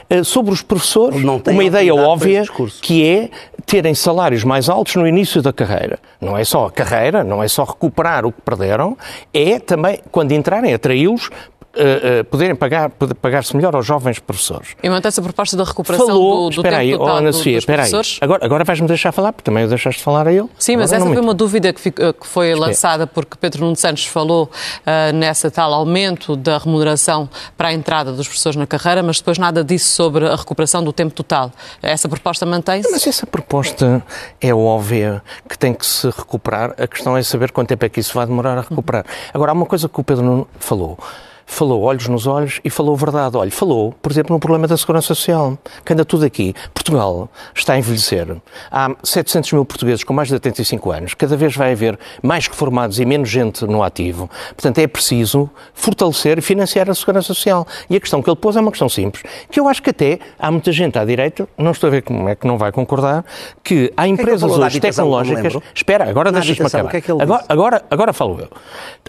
Uh, 0.09 0.23
sobre 0.23 0.51
os 0.53 0.61
professores, 0.61 1.21
uma 1.23 1.63
ideia 1.63 1.93
óbvia 1.93 2.43
que 2.81 3.05
é 3.05 3.29
terem 3.65 3.95
salários 3.95 4.43
mais 4.43 4.69
altos 4.69 4.95
no 4.95 5.07
início 5.07 5.41
da 5.41 5.51
carreira. 5.51 5.97
Não 6.21 6.37
é 6.37 6.43
só 6.43 6.67
a 6.67 6.71
carreira, 6.71 7.23
não 7.23 7.41
é 7.41 7.47
só 7.47 7.63
recuperar 7.63 8.25
o 8.25 8.31
que 8.31 8.41
perderam, 8.41 8.97
é 9.33 9.59
também, 9.59 9.99
quando 10.11 10.31
entrarem, 10.31 10.73
atraí-los 10.73 11.29
uh, 11.75 12.23
poderem 12.25 12.55
pagar, 12.55 12.89
pagar-se 13.21 13.55
melhor 13.55 13.75
aos 13.75 13.85
jovens 13.85 14.19
professores. 14.19 14.75
E 14.81 14.89
mantém-se 14.89 15.19
a 15.19 15.23
proposta 15.23 15.57
da 15.57 15.63
recuperação 15.63 16.07
Falou, 16.07 16.49
do, 16.49 16.55
do 16.55 16.63
tempo 16.63 16.75
aí, 16.75 16.91
total 16.91 17.17
Ana 17.17 17.31
do, 17.31 17.37
Sofia, 17.37 17.57
dos 17.57 17.65
professores? 17.65 18.17
Aí. 18.21 18.25
Agora, 18.25 18.45
agora 18.45 18.63
vais-me 18.63 18.87
deixar 18.87 19.11
falar, 19.11 19.33
porque 19.33 19.43
também 19.43 19.65
o 19.65 19.67
deixaste 19.67 20.01
falar 20.01 20.27
a 20.27 20.33
ele. 20.33 20.49
Sim, 20.57 20.77
mas 20.77 20.91
agora 20.91 21.09
essa 21.09 21.13
foi 21.13 21.23
uma 21.23 21.33
dúvida 21.33 21.73
que, 21.73 21.81
fico, 21.81 22.13
que 22.13 22.27
foi 22.27 22.49
espera. 22.49 22.67
lançada 22.67 23.07
porque 23.07 23.37
Pedro 23.39 23.63
Nuno 23.65 23.75
Santos 23.75 24.05
falou 24.05 24.49
uh, 24.81 25.15
nessa 25.15 25.51
tal 25.51 25.73
aumento 25.73 26.35
da 26.35 26.57
remuneração 26.57 27.29
para 27.57 27.69
a 27.69 27.73
entrada 27.73 28.11
dos 28.11 28.27
professores 28.27 28.55
na 28.55 28.67
carreira, 28.67 29.03
mas 29.03 29.17
depois 29.19 29.37
nada 29.37 29.63
disse 29.63 29.89
sobre 29.89 30.27
a 30.27 30.35
recuperação 30.35 30.83
do 30.83 30.93
tempo 30.93 31.13
total. 31.13 31.51
Essa 31.81 32.07
proposta 32.07 32.45
mantém-se? 32.45 32.89
Mas 32.91 33.05
essa 33.05 33.25
proposta 33.25 34.03
é 34.39 34.53
óbvia 34.53 35.21
que 35.47 35.57
tem 35.57 35.73
que 35.73 35.85
se 35.85 36.07
recuperar. 36.07 36.73
A 36.77 36.87
questão 36.87 37.15
é 37.17 37.23
saber 37.23 37.51
quanto 37.51 37.69
tempo 37.69 37.85
é 37.85 37.89
que 37.89 37.99
isso 37.99 38.13
vai 38.13 38.25
demorar 38.25 38.57
a 38.57 38.61
recuperar. 38.61 39.05
Agora, 39.33 39.51
há 39.51 39.53
uma 39.53 39.65
coisa 39.65 39.89
que 39.89 39.99
o 39.99 40.03
Pedro 40.03 40.23
Nuno 40.23 40.47
falou 40.59 40.97
falou 41.45 41.83
olhos 41.83 42.07
nos 42.07 42.27
olhos 42.27 42.59
e 42.63 42.69
falou 42.69 42.95
verdade. 42.95 43.37
Olha, 43.37 43.51
falou, 43.51 43.93
por 44.01 44.11
exemplo, 44.11 44.33
no 44.33 44.39
problema 44.39 44.67
da 44.67 44.75
segurança 44.75 45.07
social, 45.07 45.57
que 45.83 45.93
anda 45.93 46.03
tudo 46.03 46.25
aqui. 46.25 46.53
Portugal 46.73 47.29
está 47.53 47.73
a 47.73 47.77
envelhecer. 47.77 48.35
Há 48.71 48.95
700 49.03 49.53
mil 49.53 49.65
portugueses 49.65 50.03
com 50.03 50.13
mais 50.13 50.27
de 50.27 50.33
85 50.33 50.91
anos. 50.91 51.13
Cada 51.13 51.37
vez 51.37 51.55
vai 51.55 51.71
haver 51.71 51.97
mais 52.21 52.47
reformados 52.47 52.99
e 52.99 53.05
menos 53.05 53.29
gente 53.29 53.65
no 53.65 53.83
ativo. 53.83 54.29
Portanto, 54.49 54.79
é 54.79 54.87
preciso 54.87 55.49
fortalecer 55.73 56.37
e 56.39 56.41
financiar 56.41 56.89
a 56.89 56.95
segurança 56.95 57.27
social. 57.27 57.67
E 57.89 57.95
a 57.95 57.99
questão 57.99 58.21
que 58.21 58.29
ele 58.29 58.35
pôs 58.35 58.55
é 58.55 58.59
uma 58.59 58.71
questão 58.71 58.89
simples, 58.89 59.23
que 59.49 59.59
eu 59.59 59.67
acho 59.67 59.81
que 59.81 59.91
até 59.91 60.19
há 60.39 60.51
muita 60.51 60.71
gente 60.71 60.97
à 60.97 61.05
direita, 61.05 61.47
não 61.57 61.71
estou 61.71 61.87
a 61.87 61.91
ver 61.91 62.01
como 62.01 62.27
é 62.27 62.35
que 62.35 62.47
não 62.47 62.57
vai 62.57 62.71
concordar, 62.71 63.23
que 63.63 63.93
há 63.95 64.07
empresas 64.07 64.49
que 64.49 64.55
é 64.55 64.57
que 64.57 64.65
hoje 64.65 64.79
tecnológicas... 64.79 65.53
Espera, 65.73 66.09
agora 66.09 66.31
deixas-me 66.31 66.65
acabar. 66.65 66.95
É 66.95 67.01
agora, 67.21 67.45
agora, 67.47 67.85
agora 67.89 68.13
falo 68.13 68.39
eu. 68.39 68.49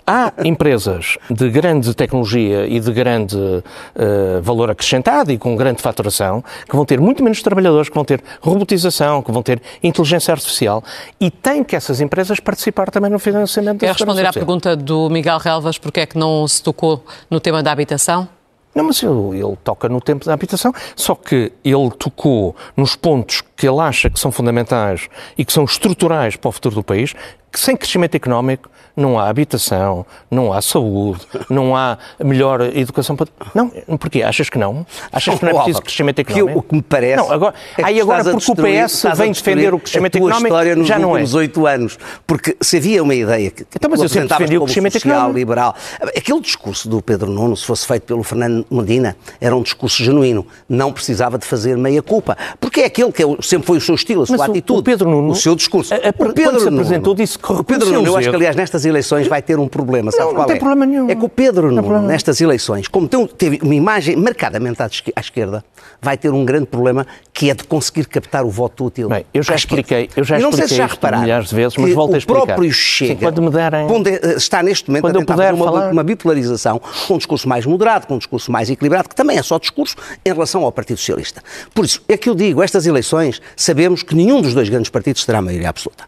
Há 0.07 0.33
empresas 0.45 1.19
de 1.31 1.49
grande 1.51 1.95
tecnologia 1.95 2.26
tecnologia 2.27 2.67
e 2.67 2.81
de 2.81 2.93
grande 2.93 3.37
uh, 3.37 4.43
valor 4.43 4.71
acrescentado 4.71 5.31
e 5.31 5.39
com 5.39 5.55
grande 5.57 5.81
faturação, 5.81 6.43
que 6.69 6.75
vão 6.75 6.85
ter 6.85 7.01
muito 7.01 7.23
menos 7.23 7.41
trabalhadores, 7.41 7.89
que 7.89 7.95
vão 7.95 8.05
ter 8.05 8.23
robotização, 8.41 9.23
que 9.23 9.31
vão 9.31 9.43
ter 9.43 9.63
inteligência 9.83 10.33
artificial 10.33 10.83
e 11.21 11.31
tem 11.31 11.63
que 11.63 11.77
essas 11.77 12.01
empresas 12.01 12.41
participar 12.41 12.91
também 12.91 13.11
no 13.11 13.19
financiamento 13.19 13.81
Quer 13.81 13.93
responder 13.93 14.27
à 14.27 14.33
pergunta 14.33 14.77
do 14.77 15.09
Miguel 15.09 15.39
Relvas, 15.39 15.79
porque 15.79 16.01
é 16.01 16.07
que 16.07 16.19
não 16.19 16.47
se 16.49 16.63
tocou 16.63 17.05
no 17.31 17.39
tema 17.39 17.63
da 17.63 17.71
habitação? 17.71 18.29
Não, 18.75 18.85
mas 18.85 19.03
ele, 19.03 19.39
ele, 19.39 19.57
toca 19.65 19.89
no 19.89 20.03
tempo 20.03 20.27
da 20.27 20.35
habitação, 20.35 20.71
só 20.95 21.15
que 21.15 21.51
ele 21.65 21.91
tocou 21.99 22.55
nos 22.77 22.95
pontos 22.95 23.43
que 23.57 23.67
ele 23.67 23.81
acha 23.81 24.11
que 24.11 24.21
são 24.21 24.31
fundamentais 24.31 25.09
e 25.39 25.47
que 25.47 25.53
são 25.53 25.65
estruturais 25.65 26.37
para 26.37 26.51
o 26.51 26.53
futuro 26.53 26.75
do 26.75 26.85
país, 26.85 27.15
sem 27.59 27.77
crescimento 27.77 28.15
económico 28.15 28.71
não 28.97 29.19
há 29.19 29.29
habitação, 29.29 30.07
não 30.31 30.53
há 30.53 30.63
saúde, 30.63 31.21
não 31.51 31.77
há 31.77 31.99
melhor 32.25 32.63
educação. 32.75 33.15
Não, 33.55 33.69
porquê? 33.99 34.23
Achas 34.23 34.49
que 34.49 34.59
não? 34.59 34.87
Achas 35.13 35.39
que 35.39 35.45
não 35.45 35.53
é 35.53 35.55
preciso 35.55 35.83
crescimento 35.83 36.19
económico? 36.21 36.53
Que, 36.53 36.59
o 36.59 36.63
que 36.63 36.75
me 36.77 36.83
parece. 36.83 37.17
Não, 37.17 37.31
agora, 37.31 37.55
é 37.77 37.85
aí 37.85 38.01
agora 38.01 38.25
porque 38.25 38.51
o 38.51 38.55
PS 38.55 39.05
vem 39.15 39.33
defender 39.33 39.75
o 39.75 39.79
crescimento 39.79 40.17
económico, 40.17 40.47
história 40.47 40.75
nos 40.75 40.89
já 40.89 40.99
não 40.99 41.11
é. 41.11 41.13
últimos 41.13 41.35
oito 41.35 41.67
anos. 41.67 41.99
Porque 42.27 42.57
se 42.61 42.79
havia 42.79 43.03
uma 43.03 43.15
ideia 43.15 43.51
que 43.51 43.67
então, 43.77 43.91
mas 43.91 44.01
eu 44.01 44.09
sempre 44.09 44.29
defendi 44.29 44.57
o 44.57 44.65
crescimento 44.65 44.95
social, 44.95 45.13
económico. 45.13 45.39
liberal. 45.39 45.75
Aquele 46.17 46.41
discurso 46.41 46.89
do 46.89 47.03
Pedro 47.03 47.31
Nuno, 47.31 47.55
se 47.55 47.67
fosse 47.67 47.87
feito 47.87 48.05
pelo 48.05 48.23
Fernando 48.23 48.65
Medina, 48.71 49.15
era 49.39 49.55
um 49.55 49.63
discurso 49.63 50.03
genuíno. 50.03 50.47
Não 50.67 50.91
precisava 50.91 51.37
de 51.37 51.45
fazer 51.45 51.77
meia 51.77 52.03
culpa. 52.03 52.37
Porque 52.59 52.81
é 52.81 52.87
aquele 52.87 53.13
que 53.13 53.23
sempre 53.43 53.67
foi 53.67 53.77
o 53.77 53.81
seu 53.81 53.95
estilo, 53.95 54.23
a 54.23 54.27
sua 54.27 54.39
mas 54.39 54.49
atitude. 54.49 54.81
O 54.81 54.83
Pedro 54.83 55.11
Nuno, 55.11 55.33
o 55.33 55.35
seu 55.35 55.55
discurso. 55.55 55.93
A, 55.93 55.99
a, 55.99 56.11
o 56.11 56.33
Pedro 56.33 56.53
quando 56.53 56.61
se 56.61 56.69
apresentou, 56.69 57.15
disse 57.15 57.39
que 57.39 57.46
O 57.49 57.63
Pedro 57.65 57.91
Nuno, 57.93 58.07
eu 58.07 58.17
acho 58.17 58.29
que, 58.31 58.37
aliás, 58.37 58.57
nestas 58.57 58.85
eleições 58.85 59.29
vai 59.29 59.41
ter 59.41 59.59
um 59.59 59.69
problema. 59.69 60.11
Sabe 60.11 60.25
Não, 60.25 60.29
não 60.31 60.35
qual 60.37 60.47
tem 60.47 60.57
é? 60.57 60.59
problema 60.59 60.87
nenhum. 60.87 61.09
É 61.11 61.15
que 61.15 61.25
o 61.25 61.29
Pedro 61.29 61.71
Nuno, 61.71 62.03
nestas 62.03 62.41
eleições, 62.41 62.89
como 62.89 63.07
tem- 63.09 63.27
teve 63.27 63.61
uma 63.63 63.75
imagem 63.75 64.17
marcadamente 64.17 64.83
à 64.83 64.87
esque- 64.87 65.13
à 65.15 65.21
esquerda, 65.21 65.65
vai 66.03 66.17
ter 66.17 66.31
um 66.31 66.45
grande 66.45 66.67
problema 66.67 67.07
que 67.33 67.51
é 67.51 67.55
de 67.55 67.65
conseguir 67.65 68.07
captar 68.07 68.45
o 68.45 68.51
voto 68.51 68.87
útil. 68.87 69.09
Bem, 69.09 69.25
eu 69.33 69.43
já 69.43 69.55
expliquei- 69.55 70.09
eu 70.17 70.25
já 70.25 70.39
E 70.39 70.43
não 70.43 70.51
sei 70.51 70.61
se 70.67 70.75
expliquei 70.75 70.87
já 70.89 70.93
repararam 70.95 71.23
milhares 71.23 71.49
de 71.49 71.55
vezes, 71.55 71.77
mas 71.77 71.93
volto 71.95 72.13
a 72.13 72.15
o 72.15 72.19
explicar. 72.19 72.47
próprio 72.47 72.73
Sim, 72.73 73.07
Chega 73.07 73.21
quando 73.21 73.43
me 73.43 73.51
derem- 73.51 73.87
ponde- 73.87 74.21
está 74.37 74.63
neste 74.63 74.89
momento 74.91 75.03
Quando 75.03 75.17
a 75.17 75.25
tentar 75.25 75.55
uma, 75.55 75.65
falar. 75.65 75.93
uma 75.93 76.03
bipolarização 76.03 76.81
com 77.07 77.15
um 77.15 77.19
discurso 77.19 77.49
mais 77.49 77.65
moderado, 77.65 78.07
com 78.07 78.15
um 78.15 78.19
discurso 78.19 78.51
mais 78.51 78.69
equilibrado, 78.71 79.09
que 79.09 79.15
também 79.15 79.39
é 79.39 79.43
só 79.43 79.59
discurso 79.59 79.95
em 80.25 80.33
relação 80.33 80.65
ao 80.65 80.73
Partido 80.73 80.97
Socialista. 80.99 81.43
Por 81.75 81.85
isso, 81.85 82.01
é 82.09 82.17
que 82.17 82.29
eu 82.29 82.35
digo, 82.35 82.63
estas 82.63 82.87
eleições, 82.87 83.41
sabemos 83.55 84.03
que 84.03 84.15
nenhum 84.15 84.41
dos 84.43 84.53
dois 84.55 84.69
grandes 84.69 84.91
partidos 84.91 85.25
terá 85.25 85.41
maioria 85.41 85.69
absoluta. 85.69 86.05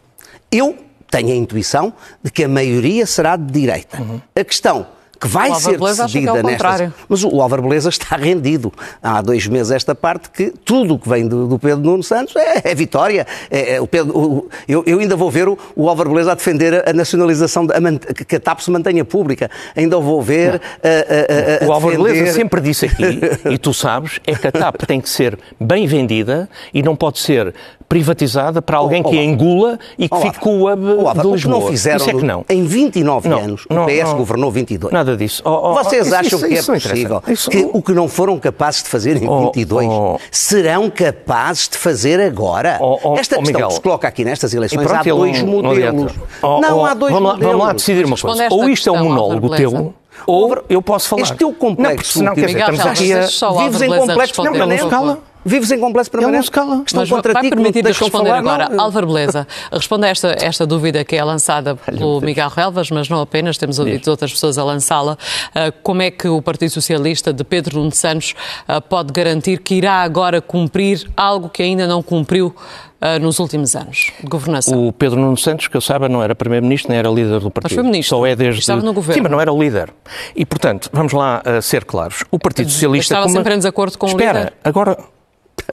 Eu 0.51 0.75
tenho 1.09 1.29
a 1.29 1.35
intuição 1.35 1.93
de 2.23 2.31
que 2.31 2.43
a 2.43 2.47
maioria 2.47 3.05
será 3.05 3.35
de 3.35 3.51
direita. 3.51 3.97
A 4.35 4.43
questão 4.43 4.87
que 5.19 5.27
vai 5.27 5.53
ser 5.55 5.77
Beleza 5.77 6.03
é 6.03 6.05
decidida 6.05 6.41
contrário. 6.41 6.85
nestas... 6.85 7.05
Mas 7.09 7.23
o 7.23 7.41
Álvaro 7.41 7.63
Beleza 7.63 7.89
está 7.89 8.15
rendido. 8.15 8.71
Há 9.03 9.21
dois 9.21 9.45
meses 9.47 9.71
esta 9.71 9.93
parte 9.93 10.29
que 10.29 10.53
tudo 10.63 10.93
o 10.95 10.99
que 10.99 11.09
vem 11.09 11.27
do, 11.27 11.47
do 11.47 11.59
Pedro 11.59 11.83
Nuno 11.83 12.03
Santos 12.03 12.35
é, 12.35 12.61
é 12.63 12.73
vitória. 12.75 13.27
É, 13.51 13.75
é 13.75 13.81
o 13.81 13.87
Pedro, 13.87 14.17
o- 14.17 14.49
eu, 14.67 14.83
eu 14.85 14.99
ainda 14.99 15.15
vou 15.15 15.29
ver 15.29 15.47
o, 15.49 15.57
o 15.75 15.89
Álvaro 15.89 16.09
Beleza 16.11 16.31
a 16.31 16.35
defender 16.35 16.87
a, 16.87 16.93
nacionalização, 16.93 17.65
de- 17.65 17.73
a 17.73 17.79
que 18.25 18.35
a 18.35 18.39
TAP 18.39 18.59
se 18.61 18.71
mantenha 18.71 19.03
pública. 19.03 19.49
Ainda 19.75 19.97
vou 19.99 20.21
ver 20.21 20.55
a, 20.83 20.87
a- 20.87 21.63
a- 21.63 21.65
a 21.65 21.67
O 21.67 21.73
Álvaro 21.73 21.91
defender- 21.97 22.13
Beleza 22.13 22.33
sempre 22.37 22.61
disse 22.61 22.85
aqui, 22.85 23.19
e 23.49 23.57
tu 23.57 23.73
sabes, 23.73 24.19
é 24.25 24.33
que 24.35 24.47
a 24.47 24.51
TAP 24.51 24.75
tem 24.87 25.01
que 25.01 25.09
ser 25.09 25.37
bem 25.59 25.85
vendida 25.85 26.49
e 26.73 26.81
não 26.81 26.95
pode 26.95 27.19
ser 27.19 27.53
privatizada 27.89 28.61
para 28.61 28.77
alguém 28.77 29.01
Oh, 29.03 29.09
que 29.09 29.17
a 29.17 29.21
oh, 29.21 29.23
engula 29.23 29.79
e 29.97 30.07
que 30.07 30.13
Ó, 30.15 30.21
fique 30.21 30.39
com 30.39 30.61
o 30.61 30.71
hub 30.71 30.81
de 30.81 30.91
o 30.91 31.13
que 31.13 31.27
Lisboa. 31.27 31.59
não 31.59 31.67
fizeram 31.67 31.97
Isso 31.97 32.09
é 32.09 32.13
que 32.13 32.23
não. 32.25 32.45
Em 32.47 32.63
29 32.63 33.27
Não, 33.27 33.39
anos, 33.39 33.65
não, 33.69 33.83
o 33.83 33.87
PS 33.87 34.03
não. 34.09 34.17
governou 34.17 34.51
22. 34.51 34.93
Nada 34.93 35.08
disso. 35.17 35.41
Oh, 35.45 35.71
oh, 35.71 35.73
Vocês 35.75 36.07
isso- 36.07 36.15
acham 36.15 36.27
isso- 36.27 36.47
que 36.47 36.53
é 36.53 36.57
isso 36.59 36.71
não 36.71 36.77
interessa. 36.77 36.89
possível 36.95 37.23
Isso- 37.27 37.49
que 37.49 37.69
o 37.71 37.81
que 37.81 37.91
não 37.93 38.07
foram 38.07 38.39
capazes 38.39 38.83
de 38.83 38.89
fazer 38.89 39.21
em 39.21 39.27
Oh, 39.27 39.45
22 39.51 39.87
oh. 39.89 40.19
serão 40.31 40.89
capazes 40.89 41.69
de 41.69 41.77
fazer 41.77 42.19
agora? 42.19 42.77
Oh, 42.81 42.85
oh, 42.85 42.95
Esta 42.95 43.07
oh, 43.07 43.13
questão 43.15 43.41
Miguel. 43.41 43.67
que 43.69 43.73
se 43.75 43.81
coloca 43.81 44.07
aqui 44.07 44.23
nestas 44.25 44.53
eleições, 44.53 44.83
pronto, 44.85 44.99
há 44.99 45.03
dois 45.03 45.43
não- 45.43 45.61
não 45.61 45.69
modelos. 45.69 46.13
Oh, 46.41 46.59
não, 46.61 46.77
oh, 46.79 46.85
há 46.85 46.93
dois 46.93 47.13
vamos 47.13 47.27
lá, 47.29 47.33
modelos. 47.35 47.51
Vamos 47.53 47.67
lá 47.67 47.73
decidir 47.73 48.05
uma 48.05 48.17
coisa. 48.17 48.47
Ou 48.51 48.69
isto 48.69 48.89
é 48.89 48.91
um 48.91 49.03
monólogo 49.03 49.55
teu, 49.55 49.93
ou 50.27 50.57
eu 50.69 50.81
posso 50.81 51.09
falar. 51.09 51.23
este 51.23 51.35
teu 51.37 51.53
complexo 51.53 51.83
Não, 51.83 51.95
porque 51.95 52.09
senão, 52.19 52.35
quer 52.35 52.45
dizer, 52.45 52.59
estamos 52.59 52.79
aqui 52.81 53.13
a... 53.13 53.63
Vives 53.63 53.81
em 53.81 53.97
complexo. 53.97 54.43
Não, 54.43 54.53
ele 54.53 54.59
não 54.59 54.77
permanente. 54.77 55.21
Vives 55.49 55.71
em 55.71 55.79
complexo 55.79 56.09
Ele 56.13 56.17
não 56.21 56.29
permanente. 56.29 56.43
escala. 56.45 56.83
Estão 56.85 57.01
Mas 57.01 57.09
contra 57.09 57.33
vai 57.33 57.43
ti, 57.43 57.49
permitir 57.49 57.81
deixam 57.83 58.07
responder 58.07 58.29
falar. 58.29 58.39
agora. 58.39 58.69
não. 58.69 58.83
Álvaro 58.83 59.07
Beleza, 59.07 59.47
responde 59.71 60.05
a 60.05 60.09
esta, 60.09 60.35
esta 60.39 60.65
dúvida 60.65 61.03
que 61.03 61.15
é 61.15 61.23
lançada 61.23 61.75
pelo 61.75 62.21
Miguel 62.21 62.49
Relvas, 62.49 62.89
mas 62.91 63.09
não 63.09 63.19
apenas, 63.21 63.57
temos 63.57 63.79
ouvido 63.79 64.07
outras 64.09 64.31
pessoas 64.31 64.57
a 64.57 64.63
lançá-la. 64.63 65.17
Ah, 65.55 65.71
como 65.83 66.01
é 66.01 66.11
que 66.11 66.27
o 66.27 66.41
Partido 66.41 66.69
Socialista 66.71 67.33
de 67.33 67.43
Pedro 67.43 67.79
Nuno 67.79 67.91
Santos 67.91 68.35
ah, 68.67 68.79
pode 68.79 69.11
garantir 69.11 69.59
que 69.59 69.75
irá 69.75 70.01
agora 70.03 70.41
cumprir 70.41 71.09
algo 71.17 71.49
que 71.49 71.63
ainda 71.63 71.87
não 71.87 72.01
cumpriu 72.03 72.55
ah, 73.01 73.17
nos 73.17 73.39
últimos 73.39 73.75
anos 73.75 74.11
de 74.21 74.27
governação? 74.27 74.87
O 74.87 74.93
Pedro 74.93 75.19
Nuno 75.19 75.37
Santos, 75.37 75.67
que 75.67 75.75
eu 75.75 75.81
saiba, 75.81 76.07
não 76.07 76.21
era 76.21 76.35
primeiro-ministro, 76.35 76.89
nem 76.91 76.99
era 76.99 77.09
líder 77.09 77.39
do 77.39 77.49
partido. 77.49 77.75
foi 77.75 77.83
ministro. 77.83 78.17
Só 78.17 78.25
é 78.25 78.35
desde... 78.35 78.59
Estava 78.61 78.81
no 78.81 78.93
governo. 78.93 79.15
Sim, 79.15 79.21
mas 79.21 79.31
não 79.31 79.41
era 79.41 79.51
o 79.51 79.59
líder. 79.61 79.89
E, 80.35 80.45
portanto, 80.45 80.89
vamos 80.93 81.13
lá 81.13 81.41
uh, 81.45 81.61
ser 81.61 81.85
claros. 81.85 82.23
O 82.29 82.37
Partido 82.37 82.69
Socialista... 82.69 83.13
Estava 83.13 83.25
como- 83.25 83.37
sempre 83.37 83.53
em 83.53 83.57
desacordo 83.57 83.97
com 83.97 84.05
o 84.05 84.09
Espera, 84.09 84.39
líder? 84.39 84.53
agora... 84.63 84.97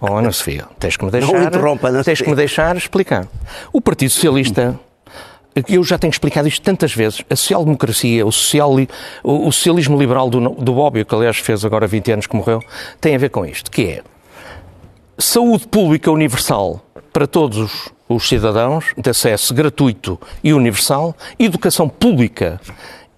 Oh, 0.00 0.16
Ana 0.16 0.32
Sofia, 0.32 0.66
tens 0.78 0.96
que 0.96 1.04
me 1.04 1.10
deixar... 1.10 1.32
Não 1.32 1.42
interrompa, 1.44 1.88
Ana 1.88 2.04
Tens 2.04 2.20
que 2.20 2.28
me 2.28 2.36
deixar 2.36 2.76
explicar. 2.76 3.26
O 3.72 3.80
Partido 3.80 4.10
Socialista... 4.10 4.78
Eu 5.66 5.82
já 5.82 5.96
tenho 5.96 6.10
explicado 6.10 6.46
isto 6.46 6.62
tantas 6.62 6.92
vezes. 6.92 7.24
A 7.30 7.34
social-democracia, 7.34 8.26
o, 8.26 8.30
social, 8.30 8.74
o 9.24 9.48
o 9.48 9.50
socialismo 9.50 9.98
liberal 9.98 10.28
do, 10.28 10.50
do 10.50 10.74
Bobbio, 10.74 11.06
que 11.06 11.14
aliás 11.14 11.38
fez 11.38 11.64
agora 11.64 11.86
20 11.86 12.12
anos 12.12 12.26
que 12.26 12.36
morreu, 12.36 12.62
tem 13.00 13.14
a 13.14 13.18
ver 13.18 13.30
com 13.30 13.44
isto, 13.46 13.70
que 13.70 13.86
é 13.86 14.02
saúde 15.18 15.66
pública 15.66 16.10
universal 16.10 16.84
para 17.10 17.26
todos 17.26 17.56
os, 17.56 17.92
os 18.06 18.28
cidadãos, 18.28 18.92
de 18.98 19.08
acesso 19.08 19.54
gratuito 19.54 20.20
e 20.44 20.52
universal, 20.52 21.16
educação 21.38 21.88
pública 21.88 22.60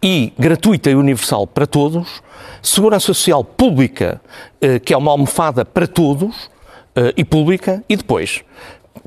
e 0.01 0.33
gratuita 0.39 0.91
e 0.91 0.95
universal 0.95 1.47
para 1.47 1.67
todos, 1.67 2.23
segurança 2.63 3.07
social 3.07 3.43
pública, 3.43 4.21
eh, 4.61 4.79
que 4.79 4.95
é 4.95 4.97
uma 4.97 5.11
almofada 5.11 5.65
para 5.65 5.89
todos 5.89 6.49
e 7.17 7.25
pública, 7.25 7.83
e 7.89 7.97
depois 7.97 8.43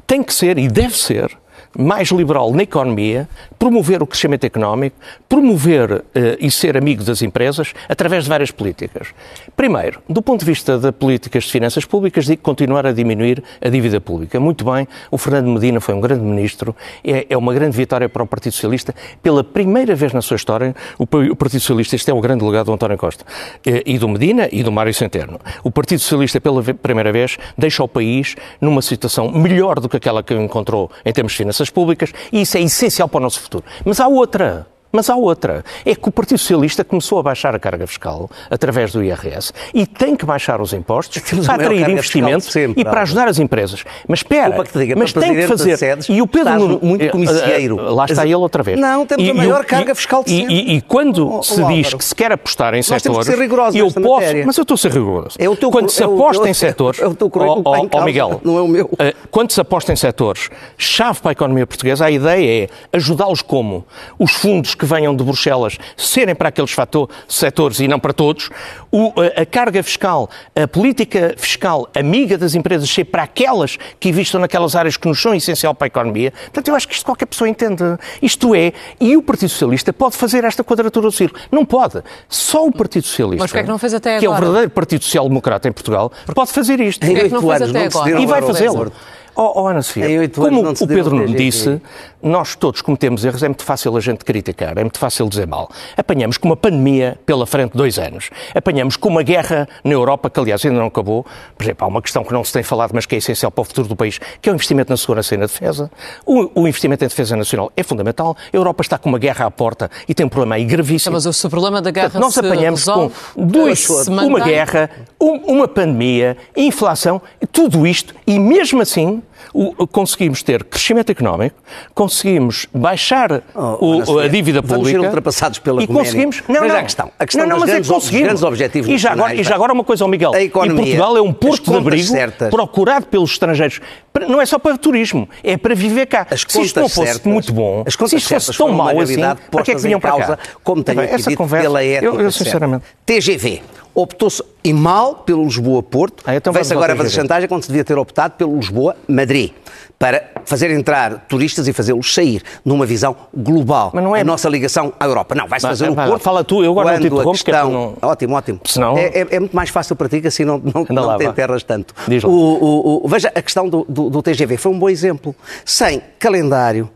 tem 0.08 0.24
que 0.24 0.34
ser 0.34 0.58
e 0.58 0.68
deve 0.68 0.98
ser 0.98 1.38
mais 1.78 2.10
liberal 2.10 2.51
na 2.54 2.63
economia, 2.63 3.28
promover 3.58 4.01
o 4.04 4.08
crescimento 4.08 4.44
económico, 4.44 4.96
promover 5.28 6.04
eh, 6.13 6.38
e 6.40 6.51
ser 6.51 6.75
amigo 6.75 7.04
das 7.04 7.22
empresas 7.22 7.74
através 7.88 8.24
de 8.25 8.30
várias 8.30 8.51
políticas. 8.51 9.10
Primeiro, 9.56 10.01
do 10.10 10.22
ponto 10.22 10.42
de 10.42 10.46
vista 10.46 10.78
de 10.78 10.92
políticas 10.92 11.46
de 11.46 11.51
finanças 11.51 11.86
públicas, 11.86 12.25
digo 12.25 12.42
continuar 12.42 12.86
a 12.86 12.92
diminuir 12.92 13.44
a 13.62 13.70
dívida 13.70 14.01
pública. 14.01 14.40
Muito 14.40 14.66
bem, 14.66 14.88
o 15.10 15.18
Fernando 15.18 15.48
Medina 15.48 15.80
foi 15.80 15.96
um 15.96 16.01
grande 16.01 16.24
ministro, 16.24 16.75
é, 17.04 17.28
é 17.30 17.38
uma 17.38 17.54
grande 17.54 17.78
vitória 17.78 18.10
para 18.10 18.24
o 18.24 18.28
Partido 18.28 18.54
Socialista. 18.54 18.94
Pela 19.22 19.44
primeira 19.44 19.96
vez 19.96 20.13
na 20.13 20.22
sua 20.22 20.36
história, 20.36 20.75
o, 20.98 21.04
o 21.04 21.36
Partido 21.36 21.62
Socialista, 21.62 21.96
este 21.96 22.12
é 22.12 22.13
o 22.13 22.20
grande 22.20 22.44
legado 22.44 22.66
do 22.66 22.74
António 22.74 22.98
Costa, 22.98 23.25
eh, 23.66 23.84
e 23.86 23.98
do 23.98 24.08
Medina 24.08 24.50
e 24.51 24.63
do 24.63 24.72
Mário 24.72 24.94
Centeno. 24.94 25.40
O 25.63 25.72
Partido 25.72 26.00
Socialista, 26.00 26.42
pela 26.42 26.62
primeira 26.74 27.12
vez, 27.12 27.38
deixa 27.58 27.84
o 27.84 27.88
país 27.88 28.36
numa 28.60 28.82
situação 28.82 29.32
melhor 29.32 29.80
do 29.80 29.88
que 29.88 29.98
aquela 29.98 30.22
que 30.24 30.34
encontrou 30.34 30.92
em 31.06 31.13
termos 31.13 31.34
de 31.34 31.38
finanças 31.62 31.70
públicas, 31.70 32.12
e 32.32 32.41
isso 32.41 32.58
é 32.58 32.62
essencial 32.62 33.08
para 33.08 33.20
o 33.20 33.22
nosso 33.22 33.39
futuro. 33.39 33.63
Mas 33.86 34.00
há 34.00 34.08
outra. 34.08 34.68
Mas 34.92 35.10
há 35.10 35.16
outra. 35.16 35.64
É 35.86 35.96
que 35.96 36.10
o 36.10 36.12
Partido 36.12 36.38
Socialista 36.38 36.84
começou 36.84 37.20
a 37.20 37.24
baixar 37.24 37.56
a 37.56 37.60
carga 37.60 37.88
fiscal 37.88 38.30
através 38.50 38.92
do 38.92 39.04
IRS 39.04 39.54
e 39.74 39.86
tem 39.86 40.16
que 40.16 40.26
baixar 40.26 40.60
os 40.62 40.74
impostos 40.74 41.22
Temos 41.22 41.46
para 41.46 41.58
maior 41.58 41.72
atrair 41.72 41.90
investimento 41.90 42.46
sempre, 42.46 42.82
e 42.82 42.84
para 42.86 43.02
ajudar 43.02 43.28
as 43.28 43.40
empresas. 43.40 43.84
Mas 44.08 44.20
espera, 44.20 44.64
que 44.64 44.78
diga, 44.78 44.96
mas 44.96 45.14
tem 45.14 45.34
que 45.36 45.48
fazer. 45.48 45.78
SEDES, 45.78 46.10
E 46.10 46.22
o 46.22 46.28
Pedro 46.28 46.54
Nuno- 46.60 46.80
muito 46.82 47.04
eh, 47.06 47.10
comicieiro. 47.10 47.80
eh, 47.80 47.90
Lá 47.92 48.06
está 48.06 48.26
ele 48.26 48.36
outra 48.36 48.62
vez. 48.64 48.80
Não, 48.80 49.06
temos 49.06 49.26
E- 49.26 49.30
a 49.30 49.34
e 49.34 49.38
maior 49.38 49.62
o- 49.62 49.66
carga 49.66 49.92
e- 49.92 49.96
fiscal 49.96 50.24
de 50.24 50.34
e, 50.34 50.38
sempre. 50.42 50.54
e, 50.56 50.76
e 50.78 50.82
quando 50.82 51.28
Oh, 51.28 51.40
oh, 51.40 51.44
se 51.44 51.56
diz 51.56 51.62
Álvaro. 51.64 51.98
que 51.98 52.06
se 52.06 52.16
quer 52.16 52.32
apostar 52.32 52.74
em 52.74 52.82
setores, 52.84 53.28
eu 53.76 53.92
posso, 53.92 54.00
matéria. 54.22 54.46
mas 54.46 54.58
eu 54.58 54.62
estou 54.64 54.76
a 54.76 54.78
ser 54.78 54.92
rigoroso. 54.92 55.36
É 55.40 55.50
o 55.50 55.56
teu 55.56 55.72
quando 55.72 55.90
se 55.90 56.02
é 56.02 56.06
aposta 56.06 56.48
é 56.48 56.50
em 56.52 56.54
setores, 56.54 57.00
é 57.02 57.08
o 57.08 57.16
teu 57.16 57.30
causa, 57.30 58.06
Miguel, 58.06 58.42
não 58.44 58.58
é 58.58 58.62
o 58.62 58.68
meu. 58.68 58.90
eh, 59.00 59.14
quando 59.30 59.52
se 59.52 59.62
aposta 59.62 59.92
em 59.94 59.96
setores 59.96 60.50
chave 60.78 61.20
para 61.22 61.32
a 61.32 61.34
economia 61.34 61.66
portuguesa, 61.66 62.06
a 62.06 62.12
ideia 62.12 62.66
é 62.66 62.70
ajudá-los 62.98 63.42
como 63.42 63.86
os 64.20 64.32
fundos 64.34 64.76
que 64.82 64.86
venham 64.88 65.16
de 65.16 65.24
Bruxelas 65.24 65.78
serem 65.96 66.34
para 66.34 66.50
aqueles 66.50 66.72
fator, 66.72 67.08
setores 67.28 67.80
e 67.80 67.88
não 67.88 68.00
para 68.00 68.14
todos, 68.14 68.50
o- 68.92 69.14
a, 69.38 69.42
a 69.44 69.46
carga 69.46 69.84
fiscal, 69.84 70.28
a 70.56 70.68
política 70.68 71.36
fiscal 71.38 71.88
amiga 71.96 72.36
das 72.36 72.56
empresas 72.56 72.90
ser 72.90 73.06
para 73.06 73.22
aquelas 73.22 73.78
que 74.00 74.10
investam 74.10 74.42
naquelas 74.42 74.76
áreas 74.76 74.98
que 74.98 75.08
nos 75.08 75.22
são 75.22 75.36
essencial 75.36 75.76
para 75.76 75.86
a 75.86 75.90
economia. 75.90 76.34
Portanto, 76.46 76.68
eu 76.68 76.74
acho 76.76 76.88
que 76.88 76.96
isto 76.96 77.06
qualquer 77.06 77.28
pessoa 77.28 77.48
entende. 77.48 77.84
Isto 78.24 78.56
é, 78.56 78.74
e 79.00 79.16
o 79.16 79.22
Partido 79.22 79.50
Socialista 79.50 79.94
pode 79.94 80.16
fazer 80.18 80.44
esta 80.44 80.64
quadratura 80.64 81.06
do 81.06 81.12
círculo. 81.12 81.40
Não 81.52 81.64
pode. 81.64 82.02
Só 82.28 82.66
o 82.66 82.72
Partido 82.72 83.06
Socialista, 83.06 83.44
Mas 83.44 83.52
porquê 83.52 83.60
é 83.60 83.64
que 83.64 83.70
não 83.70 83.78
fez 83.78 83.94
até 83.94 84.18
que 84.18 84.26
é 84.26 84.30
o 84.30 84.32
agora? 84.32 84.46
verdadeiro 84.46 84.72
Partido 84.72 85.04
Social 85.04 85.28
Democrata 85.28 85.68
em 85.70 85.72
Portugal, 85.72 86.12
pode 86.34 86.52
fazer 86.52 86.80
isto. 86.80 87.04
Em 87.06 87.16
é 87.16 87.20
que 87.26 87.30
não 87.30 87.38
oito 87.46 87.52
anos 87.52 87.70
até 87.70 87.80
não 87.80 87.86
agora? 87.86 87.90
decidiram 88.06 88.20
E 88.22 88.26
vai 88.26 88.38
agora 88.40 88.54
fazê-lo. 88.54 88.74
acordo. 88.74 88.94
Oh, 89.34 89.62
oh, 89.62 89.68
Ana 89.68 89.82
Sofia, 89.82 90.26
Em 90.26 90.28
como 90.28 90.62
não 90.62 90.72
o 90.74 90.88
Pedro 90.88 91.18
PGG. 91.22 91.38
disse, 91.38 91.82
nós 92.22 92.56
todos 92.56 92.82
cometemos 92.82 93.24
erros, 93.25 93.42
é 93.44 93.48
muito 93.48 93.63
fácil 93.63 93.96
a 93.96 94.00
gente 94.00 94.24
criticar, 94.25 94.78
é 94.78 94.82
muito 94.82 95.00
fácil 95.00 95.28
dizer 95.28 95.48
mal. 95.48 95.70
Apanhamos 95.98 96.38
com 96.38 96.48
uma 96.50 96.56
pandemia 96.58 97.18
pela 97.25 97.46
frente 97.46 97.75
dois 97.75 97.98
anos. 97.98 98.30
Apanhamos 98.56 98.96
com 98.96 99.10
uma 99.10 99.24
guerra 99.24 99.68
na 99.84 99.92
Europa, 99.94 100.30
que 100.30 100.40
aliás 100.40 100.63
ainda 100.66 100.80
não 100.80 100.88
acabou. 100.88 101.25
Por 101.58 101.63
exemplo, 101.63 101.86
há 101.86 101.88
uma 101.88 102.01
questão 102.01 102.24
que 102.24 102.32
não 102.34 102.44
se 102.44 102.54
tem 102.54 102.63
falado, 102.63 102.92
mas 102.94 103.06
que 103.06 103.16
é 103.16 103.18
essencial 103.18 103.51
para 103.51 103.62
o 103.62 103.66
futuro 103.66 103.88
do 103.88 103.96
país, 103.96 104.20
que 104.42 104.50
é 104.50 104.51
o 104.51 104.56
investimento 104.56 104.92
na 104.92 104.98
segurança 104.98 105.34
e 105.34 105.38
na 105.38 105.46
defesa. 105.46 105.92
O, 106.25 106.62
o 106.62 106.68
investimento 106.68 107.04
em 107.04 107.08
defesa 107.08 107.36
nacional 107.36 107.72
é 107.75 107.84
fundamental. 107.84 108.36
A 108.51 108.56
Europa 108.56 108.82
está 108.82 108.98
com 108.98 109.10
uma 109.10 109.20
guerra 109.20 109.46
à 109.46 109.51
porta 109.51 109.90
e 110.08 110.13
tem 110.13 110.25
um 110.25 110.30
problema 110.30 110.56
aí 110.56 110.66
gravíssimo. 110.66 111.13
Mas 111.13 111.25
o 111.44 111.50
problema 111.50 111.82
da 111.82 111.92
guerra 111.92 112.10
Portanto, 112.12 112.24
nós 112.24 112.38
apanhamos 112.38 112.82
resolve, 112.82 113.16
com 113.34 113.46
dois, 113.48 113.90
uma 114.08 114.40
guerra, 114.40 114.90
um- 115.20 115.54
uma 115.54 115.68
pandemia, 115.68 116.38
inflação, 116.56 117.22
tudo 117.51 117.86
isto, 117.88 118.13
e 118.25 118.40
mesmo 118.40 118.82
assim 118.82 119.22
o- 119.54 119.88
conseguimos 119.88 120.42
ter 120.44 120.64
crescimento 120.64 121.12
económico, 121.12 121.56
conseguimos 121.94 122.68
baixar 122.74 123.42
Oh, 123.56 124.04
o- 124.14 124.20
a 124.20 124.28
dívida 124.28 124.62
vamos 124.62 124.78
pública. 124.78 125.00
ser 125.00 125.06
ultrapassados 125.06 125.60
pela 125.60 125.84
e 125.84 125.88
conseguimos. 125.88 126.42
Mas 126.48 126.58
Não, 126.60 126.68
já 126.68 126.74
não. 126.74 126.80
a 126.80 126.84
questão- 126.84 127.12
a 127.20 127.26
questão 127.26 127.42
não, 127.46 127.50
não, 127.52 127.60
mas 127.60 127.70
é 127.70 127.72
grandes- 127.74 127.88
que 127.90 127.94
conseguimos. 127.94 128.24
grandes 128.26 128.44
objetivos 128.44 128.90
e 128.90 128.98
já, 128.98 129.12
agora, 129.12 129.36
e 129.36 129.44
já 129.44 129.56
agora 129.56 129.74
uma 129.74 129.84
coisa, 129.84 130.04
ao 130.04 130.08
Miguel. 130.10 130.34
Economia, 130.36 130.74
e 130.84 130.86
Portugal 130.98 131.18
é 131.18 131.22
um 131.22 131.34
porto 131.34 131.72
de 131.72 131.78
abrigo 131.78 132.08
certas. 132.08 132.50
procurado 132.50 133.06
pelos 133.08 133.32
estrangeiros. 133.32 133.80
Não 134.28 134.42
é 134.42 134.46
só 134.46 134.60
para 134.60 134.78
turismo, 134.78 135.28
é 135.44 135.56
para 135.58 135.74
viver 135.76 136.06
cá. 136.06 136.28
As 136.30 136.42
se 136.48 136.62
isto 136.62 136.80
não 136.80 136.90
fosse 136.90 137.08
certas- 137.14 137.32
muito 137.32 137.54
bom, 137.54 137.84
as 137.86 137.94
se 137.94 138.16
isto 138.18 138.30
fosse 138.30 138.58
tão 138.58 138.70
mau 138.70 139.00
assim, 139.00 139.20
para 139.50 139.64
que 139.64 139.72
é 139.72 139.76
que 139.76 139.82
vinham 139.82 140.00
para 140.00 140.12
cá? 140.12 140.18
causa, 140.18 140.40
como 140.64 140.84
tenho 140.84 140.98
Bem, 140.98 141.06
aqui 141.06 141.16
essa 141.16 141.30
dito, 141.30 141.38
conversa, 141.38 141.64
pela 141.68 141.84
ética 141.84 142.06
eu, 142.06 142.20
eu 142.22 142.32
sinceramente. 142.32 142.84
TGV. 143.06 143.62
Optou-se 143.94 144.42
e 144.64 144.74
mal 144.74 145.16
pelo 145.16 145.44
Lisboa-Porto. 145.44 146.24
Ah, 146.26 146.36
então 146.36 146.52
ao 146.52 146.62
agora 146.72 146.94
a 146.94 146.96
fazer 146.96 147.10
chantagem 147.10 147.48
quando 147.50 147.64
se 147.64 147.68
devia 147.70 147.84
ter 147.84 147.98
optado 147.98 148.36
pelo 148.38 148.56
Lisboa-Madrid. 148.56 149.52
Para 150.00 150.32
fazer 150.46 150.72
entrar 150.72 151.26
turistas 151.28 151.68
e 151.68 151.74
fazê-los 151.74 152.12
sair 152.14 152.42
numa 152.66 152.86
visão 152.88 153.16
global. 153.36 153.92
Mas 153.94 154.04
não 154.04 154.16
é- 154.16 154.22
A 154.22 154.24
nossa 154.24 154.50
ligação 154.50 154.92
à 155.00 155.06
Europa. 155.06 155.36
Não, 155.36 155.48
vai-se 155.48 155.68
fazer 155.68 155.90
o 155.90 155.96
Porto. 155.96 156.22
fala 156.24 156.44
tu, 156.44 156.64
eu 156.64 156.72
agora 156.72 156.94
não 156.94 157.02
te 157.02 157.08
interrompo, 157.08 157.30
é 157.30 157.34
questão... 157.34 157.72
não- 157.72 157.98
Ótimo, 158.10 158.36
ótimo. 158.36 158.60
Senão- 158.66 158.98
É, 158.98 159.06
é- 159.22 159.28
é 159.30 159.40
muito 159.40 159.56
mais 159.56 159.70
fácil 159.70 159.96
para 159.96 160.10
ti, 160.10 160.20
que 160.22 160.28
assim 160.28 160.44
não, 160.44 160.58
não, 160.58 160.82
Anda 160.82 160.94
não 160.94 161.06
lá, 161.06 161.18
te 161.18 161.26
enterras 161.26 161.62
tanto. 161.64 161.94
O, 162.24 162.32
o- 162.32 163.06
o- 163.06 163.08
veja, 163.08 163.32
a 163.36 163.42
questão 163.44 163.70
do, 163.70 163.86
do- 163.88 164.10
do 164.10 164.24
TGV 164.24 164.58
foi 164.58 164.72
um 164.72 164.80
bom 164.80 164.90
exemplo. 164.90 165.36
Sem 165.64 166.02
calendário, 166.18 166.90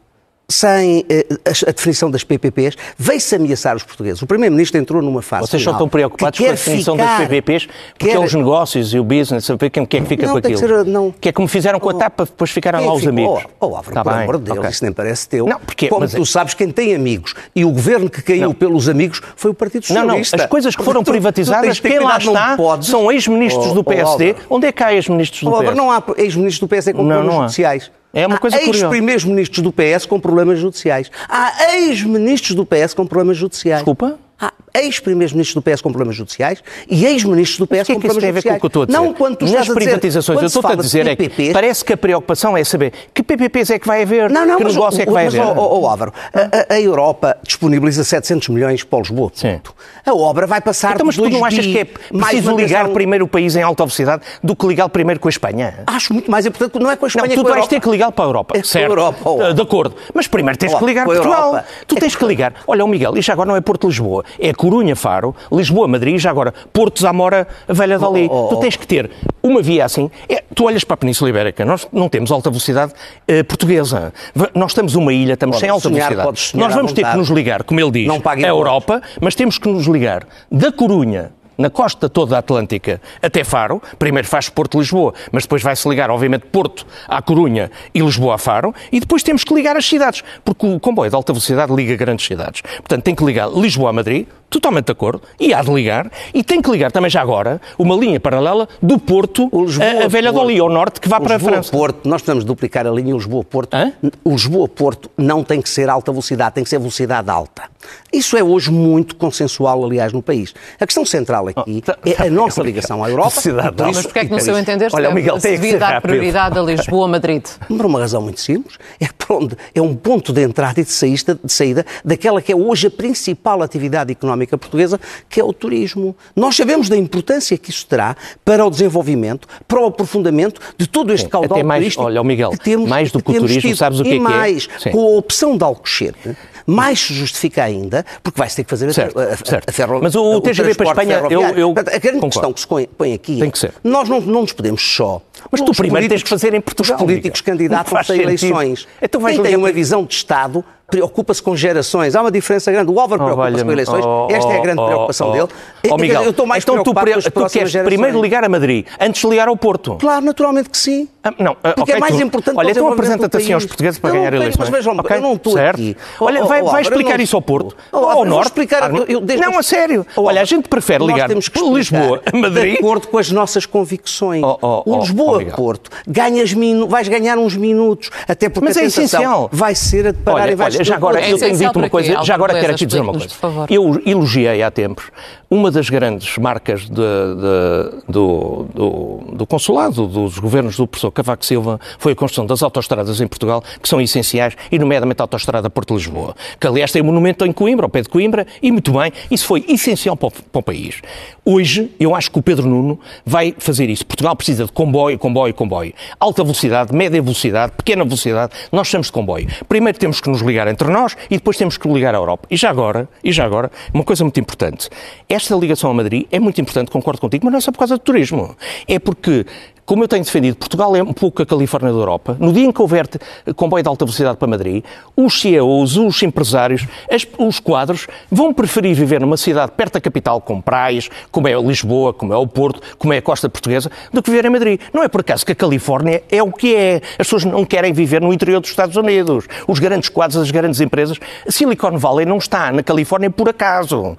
sem 0.47 1.03
eh, 1.09 1.25
a, 1.45 1.69
a 1.69 1.71
definição 1.71 2.09
das 2.11 2.23
PPPs, 2.23 2.75
veio-se 2.97 3.35
ameaçar 3.35 3.75
os 3.75 3.83
portugueses. 3.83 4.21
O 4.21 4.27
Primeiro-Ministro 4.27 4.79
entrou 4.79 5.01
numa 5.01 5.21
fase 5.21 5.47
Vocês 5.47 5.63
só 5.63 5.71
estão 5.71 5.89
preocupados 5.89 6.37
que 6.37 6.43
com 6.45 6.49
a 6.51 6.53
definição 6.53 6.95
ficar- 6.95 7.17
das 7.19 7.27
PPPs, 7.27 7.65
porque 7.65 8.07
quer- 8.09 8.15
é 8.15 8.19
os 8.19 8.33
negócios 8.33 8.93
e 8.93 8.99
o 8.99 9.03
business, 9.03 9.49
a 9.49 9.55
ver 9.55 9.69
quem 9.69 9.83
é 9.83 9.85
que 9.85 10.01
fica 10.01 10.27
Não, 10.27 10.33
com 10.33 10.41
tem 10.41 10.53
que 10.55 10.63
aquilo. 10.63 10.77
ser, 10.83 10.85
não. 10.85 11.11
Que 11.19 11.29
é 11.29 11.31
como 11.31 11.47
fizeram 11.47 11.79
com 11.79 11.89
a 11.89 11.93
Oh. 11.93 11.97
TAP, 11.97 12.19
depois 12.19 12.51
ficaram 12.51 12.79
Quem 12.79 12.87
lá 12.87 12.93
os 12.93 13.07
amigos. 13.07 13.43
Oh, 13.59 13.67
oh 13.67 13.75
Álvaro, 13.75 13.93
Tá 13.95 14.03
por 14.03 14.13
bem, 14.13 14.21
amor 14.23 14.37
de 14.37 14.43
Deus, 14.43 14.57
ok. 14.59 14.69
isso 14.69 14.83
nem 14.83 14.93
parece 14.93 15.27
teu. 15.29 15.45
Não, 15.47 15.59
porque- 15.59 15.87
Como 15.87 16.01
mas 16.01 16.13
é- 16.13 16.17
tu 16.17 16.25
sabes, 16.25 16.53
quem 16.53 16.69
tem 16.69 16.93
amigos 16.93 17.33
e 17.55 17.65
o 17.65 17.71
governo 17.71 18.09
que 18.09 18.21
caiu 18.21 18.41
Não. 18.49 18.53
pelos 18.53 18.87
amigos 18.87 19.21
foi 19.35 19.51
o 19.51 19.53
Partido 19.53 19.85
Não, 19.89 19.95
não, 20.01 20.03
Socialista. 20.03 20.35
as 20.43 20.45
coisas 20.45 20.75
que 20.75 20.83
foram 20.83 21.01
tu- 21.01 21.05
tu 21.05 21.11
privatizadas, 21.11 21.79
ter 21.79 21.89
quem 21.89 21.99
lá 21.99 22.11
não 22.19 22.33
está 22.33 22.55
podes- 22.55 22.87
são 22.89 23.11
ex-ministros 23.11 23.67
Oh, 23.67 23.73
do 23.73 23.79
oh, 23.79 23.83
PSD. 23.83 24.27
Álvaro. 24.29 24.45
Onde 24.49 24.67
é 24.67 24.71
que 24.71 24.83
há 24.83 24.93
ex-ministros 24.93 25.41
do 25.41 25.47
Oh, 25.49 25.55
Álvaro, 25.55 25.75
PSD? 25.75 25.81
não 25.81 25.91
há 25.91 26.03
ex-ministros 26.21 26.59
do 26.59 26.67
PS 26.67 26.91
com 26.93 27.01
Não, 27.03 27.09
problemas 27.09 27.33
não 27.33 27.41
judiciais. 27.41 27.91
É 28.15 28.25
uma 28.25 28.37
coisa 28.37 28.55
há 28.55 28.59
curiosa. 28.59 28.85
ex-primeiros 28.85 29.25
ministros 29.25 29.61
do 29.61 29.73
PS 29.73 30.05
com 30.07 30.19
problemas 30.19 30.57
judiciais. 30.57 31.11
Há 31.27 31.75
ex-ministros 31.75 32.55
do 32.55 32.65
PS 32.65 32.93
com 32.95 33.05
problemas 33.05 33.35
judiciais. 33.35 33.79
Desculpa? 33.79 34.17
Há 34.39 34.51
ex-primeiros 34.73 35.31
ministros 35.31 35.55
do 35.55 35.61
PS 35.61 35.81
com 35.81 35.89
problemas 35.89 36.15
judiciais 36.17 36.61
e 36.89 37.05
ex-ministros 37.05 37.57
do 37.57 37.65
PS 37.65 37.83
O 37.83 37.85
que 37.85 37.91
é 37.93 37.95
com 37.95 38.01
que 38.01 38.07
isso 38.07 38.13
problemas 38.19 38.21
tem 38.21 38.29
a 38.29 38.33
ver 38.33 38.41
com 38.43 38.49
judiciais. 38.49 38.57
o 38.57 38.59
que 38.59 38.65
eu 38.65 38.67
estou 38.67 38.83
a 38.83 38.85
dizer? 38.85 38.97
Não 38.97 39.13
quando 39.13 39.35
tu 39.37 39.45
Nas 39.45 39.61
dizer- 39.61 39.73
privatizações, 39.73 40.35
quando 40.37 40.43
eu 40.43 40.49
se 40.49 40.57
estou-te 40.57 40.73
a 40.73 40.81
dizer 40.81 41.07
é 41.07 41.15
que 41.15 41.53
parece 41.53 41.85
que 41.85 41.93
a 41.93 41.97
preocupação 41.97 42.57
é 42.57 42.63
saber 42.65 42.91
que 43.13 43.23
PPPs 43.23 43.69
é 43.69 43.79
que 43.79 43.87
vai 43.87 44.01
haver, 44.01 44.29
Não, 44.29 44.45
não, 44.45 44.57
que 44.57 44.65
mas, 44.65 44.73
negócio 44.73 45.01
é 45.01 45.05
que 45.05 45.11
vai 45.13 45.25
mas, 45.25 45.35
haver. 45.35 45.57
ó, 45.57 45.61
Álvaro, 45.87 46.11
a, 46.33 46.73
a- 46.73 46.81
Europa 46.81 47.37
disponibiliza 47.43 48.03
700 48.03 48.49
milhões 48.49 48.83
para 48.83 48.97
o 48.99 49.01
Lisboa. 49.01 49.31
Sim. 49.33 49.51
Porto. 49.53 49.73
A 50.05 50.13
obra 50.13 50.45
vai 50.45 50.59
passar 50.59 50.95
Então, 50.95 51.05
mas 51.05 51.15
tu 51.15 51.21
2 51.21 51.33
não 51.33 51.45
achas 51.45 51.65
que 51.65 51.79
é 51.79 51.85
preciso 51.85 52.55
ligar 52.57 52.89
primeiro 52.89 53.23
o 53.23 53.27
país 53.29 53.55
em 53.55 53.61
alta 53.63 53.83
velocidade 53.83 54.21
do 54.43 54.53
que 54.55 54.67
ligar 54.67 54.89
primeiro 54.89 55.19
com 55.21 55.29
a 55.29 55.31
Espanha? 55.31 55.79
Acho 55.87 56.11
muito 56.13 56.29
mais 56.29 56.45
importante, 56.45 56.71
porque 56.71 56.83
não 56.83 56.91
é 56.91 56.97
com 56.97 57.05
a 57.05 57.07
Espanha, 57.07 57.27
Não, 57.27 57.33
é 57.33 57.35
tu 57.37 57.41
com 57.43 57.47
a 57.49 57.53
vais 57.55 57.67
ter 57.67 57.79
que 57.79 57.89
ligar 57.89 58.11
para 58.11 58.25
a 58.25 58.27
Europa, 58.27 58.57
É 58.57 58.59
com 58.61 58.65
certo? 58.67 58.91
Europa, 58.91 59.53
De 59.53 59.61
acordo. 59.61 59.95
Mas 60.13 60.27
primeiro 60.27 60.57
tens 60.59 60.73
que 60.75 60.83
ligar 60.85 61.05
com 61.05 61.11
a 61.11 61.15
Portugal. 61.15 61.63
Tu 61.87 61.95
É 61.95 61.99
tens 62.01 62.15
que 62.17 62.25
ligar. 62.25 62.53
Olha, 62.67 62.83
o 62.83 62.87
Miguel, 62.89 63.17
isto 63.17 63.31
agora 63.31 63.47
não 63.47 63.55
é 63.55 63.61
Porto-Lisboa, 63.61 64.24
é 64.39 64.53
Corunha, 64.53 64.95
Faro, 64.95 65.35
Lisboa-Madrid, 65.51 66.17
já 66.19 66.29
agora 66.29 66.53
Porto 66.73 67.01
Zamora, 67.01 67.47
Velha 67.67 67.97
Dali. 67.99 68.27
Oh, 68.29 68.45
oh, 68.45 68.47
Tu 68.49 68.55
oh. 68.55 68.59
tens 68.59 68.75
que 68.75 68.87
ter 68.87 69.09
uma 69.43 69.61
via 69.61 69.85
assim. 69.85 70.09
É, 70.29 70.43
tu 70.53 70.65
olhas 70.65 70.83
para 70.83 70.93
a 70.95 70.97
Península 70.97 71.29
Ibérica, 71.29 71.63
nós 71.65 71.87
não 71.91 72.09
temos 72.09 72.31
alta 72.31 72.49
velocidade 72.49 72.93
eh, 73.27 73.43
portuguesa. 73.43 74.13
V- 74.33 74.49
Nós 74.55 74.71
estamos 74.71 74.95
uma 74.95 75.13
ilha, 75.13 75.33
estamos 75.33 75.57
sem 75.59 75.69
alta 75.69 75.89
sonhar, 75.89 76.09
velocidade. 76.15 76.57
Nós 76.57 76.73
vamos 76.73 76.93
ter 76.93 77.05
que 77.05 77.17
nos 77.17 77.29
ligar, 77.29 77.63
como 77.63 77.79
ele 77.79 77.91
diz, 77.91 78.07
à. 78.09 78.47
Europa, 78.47 79.01
mas 79.21 79.35
temos 79.35 79.57
que 79.57 79.67
nos 79.69 79.85
ligar 79.87 80.25
da 80.51 80.71
Corunha 80.71 81.31
na 81.57 81.69
costa 81.69 82.09
toda 82.09 82.37
atlântica 82.37 83.01
até 83.21 83.43
Faro, 83.43 83.81
primeiro 83.97 84.27
faz 84.27 84.49
Porto-Lisboa, 84.49 85.13
mas 85.31 85.43
depois 85.43 85.61
vai-se 85.61 85.87
ligar, 85.87 86.09
obviamente, 86.09 86.45
Porto 86.51 86.85
à 87.07 87.21
Corunha 87.21 87.71
e 87.93 87.99
Lisboa 87.99 88.35
a 88.35 88.37
Faro, 88.37 88.73
e 88.91 88.99
depois 88.99 89.23
temos 89.23 89.43
que 89.43 89.53
ligar 89.53 89.75
as 89.75 89.85
cidades, 89.85 90.23
porque 90.43 90.65
o 90.65 90.79
comboio 90.79 91.09
de 91.09 91.15
alta 91.15 91.33
velocidade 91.33 91.73
liga 91.73 91.95
grandes 91.95 92.25
cidades. 92.25 92.61
Portanto, 92.61 93.03
tem 93.03 93.15
que 93.15 93.23
ligar 93.23 93.49
Lisboa 93.49 93.89
a 93.89 93.93
Madrid, 93.93 94.27
totalmente 94.55 94.85
de 94.85 94.91
acordo, 94.93 95.21
e 95.39 95.53
há 95.53 95.61
de 95.61 95.69
ligar, 95.71 96.09
e 96.33 96.41
tem 96.43 96.61
que 96.61 96.71
ligar 96.71 96.89
também 96.91 97.09
já 97.09 97.21
agora 97.21 97.59
uma 97.77 97.93
linha 97.95 98.19
paralela 98.19 98.69
do 98.81 98.97
Porto 98.97 99.49
Lisboa, 99.53 99.85
a, 99.85 100.05
a 100.05 100.07
Velha 100.07 100.31
Porto. 100.31 100.45
Dali, 100.47 100.59
ao 100.59 100.69
norte, 100.69 101.01
que 101.01 101.09
vá 101.09 101.17
O 101.17 101.21
para 101.21 101.35
a 101.35 101.39
França. 101.39 101.71
Porto, 101.71 102.07
nós 102.07 102.21
precisamos 102.21 102.43
duplicar 102.45 102.87
a 102.87 102.91
linha 102.91 103.13
Lisboa-Porto. 103.13 103.75
O 104.23 104.31
Lisboa-Porto 104.31 105.09
não 105.17 105.43
tem 105.43 105.61
que 105.61 105.69
ser 105.69 105.89
alta 105.89 106.11
velocidade, 106.11 106.55
tem 106.55 106.63
que 106.63 106.69
ser 106.69 106.79
velocidade 106.79 107.29
alta. 107.29 107.63
Isso 108.11 108.35
é 108.37 108.43
hoje 108.43 108.71
muito 108.71 109.15
consensual, 109.15 109.83
aliás, 109.85 110.11
no 110.13 110.21
país. 110.21 110.53
A 110.79 110.85
questão 110.85 111.05
central 111.05 111.47
aqui 111.49 111.81
tá- 111.81 111.97
é 112.05 112.13
tá 112.13 112.23
a 112.23 112.29
nossa 112.29 112.61
ligação 112.63 113.03
à 113.03 113.09
Europa. 113.09 113.29
Velocidade 113.31 113.67
e 113.67 113.71
por 113.73 113.83
alta. 113.83 113.91
isso- 113.91 113.97
Mas 113.99 114.05
porquê 114.05 114.19
é 114.19 114.25
que, 114.25 114.31
no 114.31 114.39
seu 114.39 114.57
entender, 114.57 114.89
Olha, 114.93 115.11
Miguel 115.11 115.35
se 115.35 115.41
tem 115.43 115.51
que 115.55 115.61
devia 115.61 115.77
dar 115.79 115.87
rápido. 115.95 116.09
prioridade 116.09 116.57
a 116.57 116.61
Lisboa-Madrid? 116.63 117.43
Por 117.67 117.85
uma 117.85 117.99
razão 117.99 118.21
muito 118.21 118.39
simples, 118.39 118.77
é, 118.99 119.07
por 119.17 119.37
onde- 119.43 119.55
é 119.73 119.81
um 119.81 119.95
ponto 119.95 120.31
de 120.33 120.41
entrada 120.43 120.79
e 120.79 120.83
de 120.83 120.91
saída, 120.91 121.37
de 121.43 121.51
saída 121.51 121.85
daquela 122.03 122.41
que 122.41 122.51
é 122.51 122.55
hoje 122.55 122.87
a 122.87 122.91
principal 122.91 123.61
atividade 123.61 124.11
económica 124.11 124.44
portuguesa, 124.57 124.99
que 125.29 125.39
é 125.39 125.43
o 125.43 125.51
turismo. 125.51 126.15
Nós 126.35 126.55
sabemos 126.55 126.87
da 126.89 126.95
importância 126.97 127.57
que 127.57 127.69
isso 127.69 127.85
terá 127.87 128.15
para 128.43 128.65
o 128.65 128.69
desenvolvimento, 128.69 129.47
para 129.67 129.81
o 129.81 129.85
aprofundamento 129.87 130.61
de 130.77 130.87
todo 130.87 131.11
este 131.13 131.25
Sim, 131.25 131.29
caudal 131.31 131.63
mais- 131.63 131.81
turístico 131.83 132.03
olha, 132.05 132.23
Miguel, 132.23 132.51
que 132.51 132.59
temos, 132.59 132.87
mais 132.89 133.11
do 133.11 133.21
que 133.21 133.29
o 133.29 133.33
temos 133.33 133.49
turismo, 133.49 133.69
tido. 133.69 133.77
sabes 133.77 133.99
o 133.99 134.03
que 134.03 134.09
e 134.09 134.13
é 134.13 134.15
que 134.19 134.25
é? 134.25 134.29
mais, 134.29 134.67
com 134.91 134.99
a 135.15 135.17
opção 135.17 135.57
de 135.57 135.63
Alcochete, 135.63 136.37
mais 136.67 136.99
se 136.99 137.13
justifica 137.13 137.63
ainda, 137.63 138.05
porque 138.23 138.37
vai-se 138.39 138.55
ter 138.55 138.63
que 138.63 138.69
fazer 138.69 138.91
Certo, 138.93 139.19
a, 139.19 139.23
a, 139.23 139.37
certo. 139.37 139.69
a 139.69 139.71
ferro, 139.71 139.99
Mas 140.01 140.15
o 140.15 140.41
TGV 140.41 140.73
para 140.75 140.87
a 140.87 140.89
Espanha, 140.89 141.21
eu- 141.29 141.41
eu 141.41 141.73
Portanto, 141.73 141.95
A 141.95 141.99
grande 141.99 142.19
concordo. 142.19 142.29
questão 142.29 142.53
que 142.53 142.59
se 142.61 142.67
põe, 142.67 143.13
aqui 143.13 143.41
é, 143.43 143.49
que 143.51 143.69
nós 143.83 144.07
não, 144.09 144.19
não 144.21 144.41
nos 144.41 144.51
podemos 144.53 144.81
só 144.81 145.21
Mas 145.51 145.61
tu 145.61 145.71
primeiro 145.73 146.07
tens 146.09 146.23
que 146.23 146.29
fazer 146.29 146.53
em 146.53 146.61
Portugal, 146.61 146.95
Os 146.97 147.03
políticos 147.03 147.41
candidatam-se 147.41 147.97
a 147.97 148.03
sentido. 148.03 148.23
eleições. 148.23 148.87
Então 149.01 149.21
Quem 149.23 149.41
tem 149.43 149.55
uma 149.55 149.71
visão 149.71 150.03
de 150.05 150.13
Estado 150.15 150.63
preocupa-se 150.89 151.41
com 151.41 151.55
gerações. 151.55 152.15
Há 152.15 152.21
uma 152.21 152.31
diferença 152.31 152.71
grande. 152.71 152.91
O 152.91 152.99
Álvaro 152.99 153.21
Oh, 153.21 153.25
preocupa-se 153.25 153.63
com 153.65 153.71
eleições. 153.71 154.05
Oh, 154.05 154.27
Esta 154.29 154.53
é 154.53 154.57
a 154.57 154.61
grande 154.61 154.81
oh, 154.81 154.85
preocupação 154.85 155.29
oh, 155.29 155.31
dele. 155.33 155.47
Oh, 155.91 155.97
Miguel, 155.97 156.23
eu 156.23 156.29
estou 156.31 156.45
mais 156.45 156.63
então 156.63 156.75
tu, 156.75 156.93
preocupado 156.93 157.05
pre- 157.05 157.13
com 157.31 157.39
as 157.45 157.51
tu 157.51 157.53
queres 157.53 157.71
gerações. 157.71 157.93
primeiro 157.93 158.21
ligar 158.21 158.43
a 158.43 158.49
Madrid 158.49 158.85
antes 158.99 159.21
de 159.21 159.27
ligar 159.27 159.47
ao 159.47 159.57
Porto? 159.57 159.95
Claro, 159.99 160.23
naturalmente 160.25 160.69
que 160.69 160.77
sim. 160.77 161.07
Ah, 161.23 161.33
não, 161.39 161.53
ah, 161.63 161.69
Porque 161.73 161.81
ok, 161.81 161.95
é 161.95 161.99
mais 161.99 162.15
tu- 162.15 162.21
importante 162.21 162.55
Olha, 162.57 162.71
então 162.71 162.87
apresenta-te 162.91 163.37
assim 163.37 163.53
aos 163.53 163.65
portugueses 163.65 163.99
para 163.99 164.11
Eu 164.11 164.13
ganhar 164.15 164.33
eleições. 164.33 164.57
Mas 164.59 164.69
vejam, 164.69 164.95
Ok, 164.97 165.17
eu 165.17 165.21
não 165.21 165.33
estou 165.33 165.57
aqui. 165.57 165.97
Olha, 166.19 166.43
Oh, 166.43 166.47
vai, 166.47 166.61
oh, 166.61 166.65
vai 166.71 166.81
explicar 166.83 167.19
isso 167.19 167.35
ao 167.35 167.41
Porto. 167.41 167.75
Ao 167.91 168.23
norte. 168.25 168.47
explicar- 168.47 168.91
não, 168.91 169.57
a 169.57 169.63
sério. 169.63 170.05
Olha, 170.15 170.41
a 170.41 170.45
gente 170.45 170.69
prefere 170.69 171.03
ligar 171.05 171.29
Lisboa 171.73 172.21
a 172.31 172.37
Madrid. 172.37 172.73
De 172.73 172.77
acordo 172.79 173.07
com 173.07 173.17
as 173.17 173.31
nossas 173.31 173.65
convicções. 173.65 174.43
O 174.61 174.99
Lisboa-Porto 174.99 175.89
ganhas 176.07 176.53
vais 176.87 177.07
ganhar 177.07 177.37
uns 177.37 177.55
minutos, 177.55 178.09
até 178.27 178.49
porque 178.49 178.65
Mas 178.67 178.77
a 178.77 178.81
é 178.81 178.85
essencial. 178.85 179.49
vai 179.51 179.73
ser 179.75 180.07
a 180.07 180.11
de 180.11 180.19
parar 180.19 180.49
e 180.51 180.55
vai 180.55 180.71
olha, 180.75 180.83
já 180.85 180.95
agora, 180.95 181.19
eu 181.27 181.37
tenho 181.37 181.57
dito 181.57 181.79
uma 181.79 181.89
coisa, 181.89 182.23
já 182.23 182.35
agora 182.35 182.53
quero 182.59 182.73
aqui 182.73 182.85
dizer 182.85 183.01
uma 183.01 183.13
coisa. 183.13 183.27
Eu 183.73 184.01
elogiei 184.05 184.61
há 184.63 184.71
tempos 184.71 185.05
uma 185.49 185.69
das 185.71 185.89
grandes 185.89 186.37
marcas 186.37 186.81
de- 186.81 186.95
de- 186.95 188.11
do, 188.11 188.65
do, 188.73 189.19
do 189.35 189.47
consulado, 189.47 190.07
dos 190.07 190.37
governos 190.39 190.75
do 190.75 190.87
professor 190.87 191.11
Cavaco 191.11 191.45
Silva, 191.45 191.79
foi 191.99 192.11
a 192.13 192.15
construção 192.15 192.45
das 192.45 192.61
autoestradas 192.63 193.21
em 193.21 193.27
Portugal, 193.27 193.63
que 193.81 193.87
são 193.87 194.01
essenciais, 194.01 194.55
e 194.71 194.79
nomeadamente 194.79 195.21
a 195.21 195.23
autoestrada 195.23 195.69
Porto-Lisboa, 195.69 196.35
que 196.59 196.65
aliás 196.67 196.91
tem 196.91 197.01
um 197.01 197.05
monumento 197.05 197.45
em 197.45 197.51
Coimbra, 197.51 197.85
ao 197.85 197.89
pé 197.89 198.01
de 198.01 198.09
Coimbra, 198.09 198.45
e 198.61 198.71
muito 198.71 198.91
bem, 198.91 199.11
isso 199.29 199.45
foi 199.45 199.63
essencial 199.67 200.17
para 200.17 200.27
o, 200.27 200.31
para 200.31 200.59
o 200.59 200.63
país. 200.63 201.01
Hoje, 201.45 201.91
eu 201.99 202.15
acho 202.15 202.31
que 202.31 202.39
o 202.39 202.41
Pedro 202.41 202.67
Nuno 202.67 202.99
vai 203.25 203.53
fazer 203.57 203.87
isso. 203.89 204.05
Portugal 204.05 204.35
precisa 204.35 204.65
de 204.65 204.71
comboio, 204.71 205.17
comboio, 205.19 205.53
comboio. 205.53 205.93
Alta 206.19 206.43
velocidade, 206.43 206.93
média 206.93 207.21
velocidade, 207.21 207.71
pequena 207.77 208.03
velocidade, 208.03 208.51
nós 208.71 208.81
precisamos 208.81 209.07
de 209.07 209.13
comboio. 209.13 209.47
Primeiro 209.69 209.97
temos 209.97 210.19
que 210.19 210.29
nos 210.29 210.41
ligar 210.41 210.64
entre 210.67 210.89
nós 210.89 211.15
e 211.29 211.35
depois 211.37 211.57
temos 211.57 211.77
que 211.77 211.87
ligar 211.87 212.13
à 212.13 212.17
Europa. 212.17 212.47
E 212.49 212.57
já 212.57 212.69
agora, 212.69 213.07
e 213.23 213.31
já 213.31 213.45
agora, 213.45 213.71
uma 213.93 214.03
coisa 214.03 214.23
muito 214.23 214.39
importante. 214.39 214.89
Esta 215.27 215.55
ligação 215.55 215.91
a 215.91 215.93
Madrid 215.93 216.25
é 216.31 216.39
muito 216.39 216.59
importante, 216.59 216.91
concordo 216.91 217.21
contigo, 217.21 217.45
mas 217.45 217.51
não 217.51 217.57
é 217.57 217.61
só 217.61 217.71
por 217.71 217.79
causa 217.79 217.95
do 217.95 217.99
turismo. 217.99 218.55
É 218.87 218.99
porque 218.99 219.45
como 219.85 220.03
eu 220.03 220.07
tenho 220.07 220.23
defendido, 220.23 220.55
Portugal 220.57 220.95
é 220.95 221.03
um 221.03 221.13
pouco 221.13 221.41
a 221.43 221.45
Califórnia 221.45 221.91
da 221.91 221.97
Europa. 221.99 222.35
No 222.39 222.51
dia 222.51 222.65
em 222.65 222.71
que 222.71 222.81
houver 222.81 223.05
te- 223.05 223.19
comboio 223.55 223.83
de 223.83 223.87
alta 223.89 224.03
velocidade 224.03 224.37
para 224.37 224.47
Madrid, 224.47 224.83
os 225.15 225.39
CEOs, 225.39 225.95
os 225.97 226.23
empresários, 226.23 226.87
as- 227.11 227.27
os 227.37 227.59
quadros 227.59 228.07
vão 228.31 228.51
preferir 228.53 228.95
viver 228.95 229.21
numa 229.21 229.37
cidade 229.37 229.71
perto 229.73 229.93
da 229.93 230.01
capital, 230.01 230.41
com 230.41 230.59
praias, 230.59 231.09
como 231.31 231.47
é 231.47 231.53
Lisboa, 231.53 232.13
como 232.13 232.33
é 232.33 232.37
o 232.37 232.47
Porto, 232.47 232.81
como 232.97 233.13
é 233.13 233.17
a 233.17 233.21
costa 233.21 233.47
portuguesa, 233.47 233.91
do 234.11 234.23
que 234.23 234.31
viver 234.31 234.45
em 234.45 234.49
Madrid. 234.49 234.79
Não 234.93 235.03
é 235.03 235.07
por 235.07 235.21
acaso 235.21 235.45
que 235.45 235.51
a 235.51 235.55
Califórnia 235.55 236.23
é 236.31 236.41
o 236.41 236.51
que 236.51 236.75
é. 236.75 236.95
As 237.19 237.27
pessoas 237.27 237.45
não 237.45 237.63
querem 237.63 237.93
viver 237.93 238.21
no 238.21 238.33
interior 238.33 238.59
dos 238.59 238.69
Estados 238.71 238.95
Unidos. 238.95 239.45
Os 239.67 239.77
grandes 239.77 240.09
quadros, 240.09 240.37
as 240.41 240.49
grandes 240.49 240.81
empresas. 240.81 241.17
A 241.47 241.51
Silicon 241.51 241.97
Valley 241.97 242.25
não 242.25 242.37
está 242.37 242.71
na 242.71 242.81
Califórnia 242.81 243.29
por 243.29 243.49
acaso. 243.49 244.17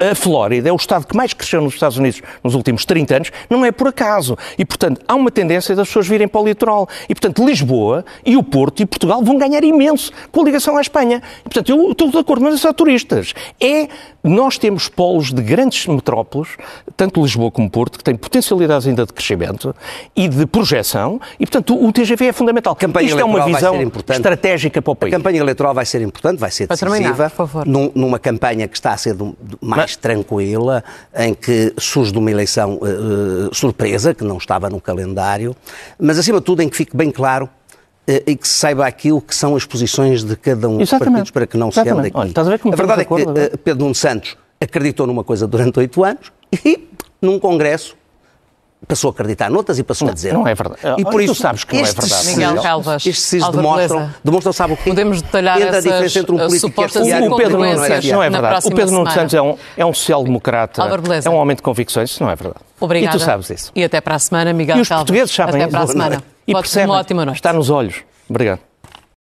A, 0.00 0.12
a 0.12 0.14
Flórida 0.14 0.68
é 0.68 0.72
o 0.72 0.76
estado 0.76 1.06
que 1.06 1.16
mais 1.16 1.34
cresceu 1.34 1.60
nos 1.60 1.74
Estados 1.74 1.98
Unidos 1.98 2.22
nos 2.42 2.54
últimos 2.54 2.84
30 2.86 3.16
anos, 3.16 3.32
não 3.50 3.64
é 3.66 3.70
por 3.70 3.88
acaso. 3.88 4.36
E, 4.58 4.64
portanto, 4.64 4.93
há 5.06 5.14
uma 5.14 5.30
tendência 5.30 5.74
das 5.74 5.88
pessoas 5.88 6.06
virem 6.06 6.28
para 6.28 6.40
o 6.40 6.44
litoral. 6.44 6.88
E, 7.08 7.14
portanto, 7.14 7.44
Lisboa 7.44 8.04
e 8.24 8.36
o 8.36 8.42
Porto 8.42 8.80
e 8.80 8.86
Portugal 8.86 9.22
vão 9.22 9.38
ganhar 9.38 9.62
imenso 9.64 10.12
com 10.30 10.40
a 10.42 10.44
ligação 10.44 10.76
à 10.76 10.80
Espanha. 10.80 11.22
E, 11.40 11.42
portanto, 11.44 11.70
eu 11.70 11.92
estou 11.92 12.10
de 12.10 12.18
acordo, 12.18 12.44
mas 12.44 12.54
é 12.54 12.58
só 12.58 12.72
turistas. 12.72 13.34
É, 13.60 13.88
nós 14.24 14.56
temos 14.56 14.88
polos 14.88 15.32
de 15.32 15.42
grandes 15.42 15.86
metrópoles, 15.86 16.48
tanto 16.96 17.22
Lisboa 17.22 17.50
como 17.50 17.68
Porto, 17.70 17.98
que 17.98 18.02
têm 18.04 18.16
potencialidades 18.16 18.86
ainda 18.86 19.04
de 19.04 19.12
crescimento 19.12 19.76
e 20.16 20.26
de 20.26 20.46
projeção, 20.46 21.20
e, 21.38 21.44
portanto, 21.44 21.76
o 21.80 21.92
TGV 21.92 22.26
é 22.28 22.32
fundamental. 22.32 22.74
Campanha 22.74 23.06
Isto 23.08 23.20
é 23.20 23.24
uma 23.24 23.44
visão 23.44 23.74
estratégica 24.08 24.80
para 24.80 24.90
o 24.90 24.92
A 24.94 24.96
país. 24.96 25.12
campanha 25.14 25.40
eleitoral 25.40 25.74
vai 25.74 25.84
ser 25.84 26.00
importante, 26.00 26.38
vai 26.38 26.50
ser 26.50 26.66
Para 26.66 26.76
terminar, 26.78 26.98
decisiva. 27.12 27.28
por 27.30 27.36
favor. 27.48 27.66
Num- 27.66 27.92
numa 27.94 28.18
campanha 28.18 28.66
que 28.66 28.74
está 28.76 28.92
a 28.92 28.96
ser 28.96 29.14
mais 29.60 29.94
tranquila, 29.96 30.82
em 31.14 31.34
que 31.34 31.74
surge 31.78 32.10
de 32.10 32.18
uma 32.18 32.30
eleição 32.30 32.80
eh, 32.82 33.50
surpresa, 33.52 34.14
que 34.14 34.24
não 34.24 34.38
estava 34.38 34.70
no 34.70 34.80
calendário, 34.80 35.54
mas 35.98 36.18
acima 36.18 36.38
de 36.38 36.44
tudo 36.46 36.62
em 36.62 36.68
que 36.70 36.76
fique 36.76 36.96
bem 36.96 37.10
claro 37.10 37.46
e 38.06 38.36
que 38.36 38.46
se 38.46 38.54
saiba 38.54 38.86
aquilo 38.86 39.20
que 39.20 39.34
são 39.34 39.56
as 39.56 39.64
posições 39.64 40.22
de 40.24 40.36
cada 40.36 40.68
um 40.68 40.78
dos 40.78 40.88
Exatamente. 40.88 41.12
partidos 41.12 41.30
para 41.30 41.46
que 41.46 41.56
não 41.56 41.70
se 41.72 41.80
ande 41.80 41.88
Exatamente. 41.88 42.12
aqui. 42.12 42.18
Olha, 42.20 42.28
estás 42.28 42.46
a 42.46 42.50
ver 42.50 42.58
como 42.58 42.74
a 42.74 42.76
verdade 42.76 43.00
é 43.00 43.04
que 43.04 43.14
acordo 43.14 43.30
agora? 43.30 43.44
eh, 43.52 43.56
Pedro 43.56 43.82
Nuno 43.84 43.94
Santos 43.94 44.36
acreditou 44.60 45.06
numa 45.06 45.24
coisa 45.24 45.46
durante 45.46 45.78
oito 45.78 46.04
anos 46.04 46.32
e 46.64 46.88
num 47.22 47.38
congresso 47.38 47.96
passou 48.86 49.08
a 49.08 49.12
acreditar 49.12 49.48
noutras 49.50 49.78
e 49.78 49.82
passou 49.82 50.06
a 50.10 50.12
dizer. 50.12 50.34
não 50.34 50.46
é 50.46 50.54
verdade. 50.54 50.80
E 50.98 51.04
por 51.04 51.12
Tu 51.14 51.20
isso, 51.22 51.34
sabes 51.36 51.64
que 51.64 51.74
não 51.74 51.80
é 51.80 51.84
verdade. 51.90 52.26
Miguel 52.26 52.62
Calvas, 52.62 53.06
Estes 53.06 53.42
Álvaro 53.42 53.56
demonstram, 53.62 54.10
demonstram, 54.22 54.52
sabe 54.52 54.72
o 54.74 54.76
quê? 54.76 54.90
Podemos 54.90 55.22
detalhar 55.22 55.56
Entre 55.56 55.68
a 55.68 55.70
essas, 55.78 55.84
diferença 55.84 56.18
entre 56.18 56.32
um 56.34 56.38
político 56.38 56.82
é 56.82 56.84
e 56.84 57.28
O 57.28 57.32
um 57.32 57.36
Pedro 57.38 57.58
Nuno 57.58 57.74
não 57.74 57.84
é 57.84 57.88
Santos 57.88 58.10
não 58.10 58.22
é 58.22 58.28
verdade. 58.28 58.66
O 58.66 58.70
Pedro 58.70 58.92
Nuno 58.92 59.10
semana. 59.10 59.10
Santos 59.12 59.34
é 59.34 59.40
um, 59.40 59.56
é 59.78 59.86
um 59.86 59.94
social-democrata, 59.94 60.82
é 61.24 61.30
um 61.30 61.36
homem 61.36 61.56
de 61.56 61.62
convicções, 61.62 62.10
isso 62.10 62.22
não 62.22 62.30
é 62.30 62.36
verdade. 62.36 62.60
Obrigada. 62.78 63.16
E 63.16 63.18
tu 63.18 63.24
sabes 63.24 63.48
isso. 63.48 63.72
E 63.74 63.82
até 63.82 64.02
para 64.02 64.16
a 64.16 64.18
semana, 64.18 64.52
Miguel 64.52 64.76
E 64.76 64.80
os 64.82 64.88
Calvas. 64.88 65.04
portugueses 65.04 65.34
sabem 65.34 65.62
Até 65.62 65.70
para 65.70 65.80
a 65.80 65.86
semana. 65.86 66.22
E 66.46 66.52
Pode 66.52 66.64
percebem. 66.64 66.90
uma 66.90 66.98
ótima 67.00 67.24
noite. 67.24 67.36
Está 67.38 67.52
nos 67.52 67.70
olhos. 67.70 68.02
Obrigado. 68.28 68.60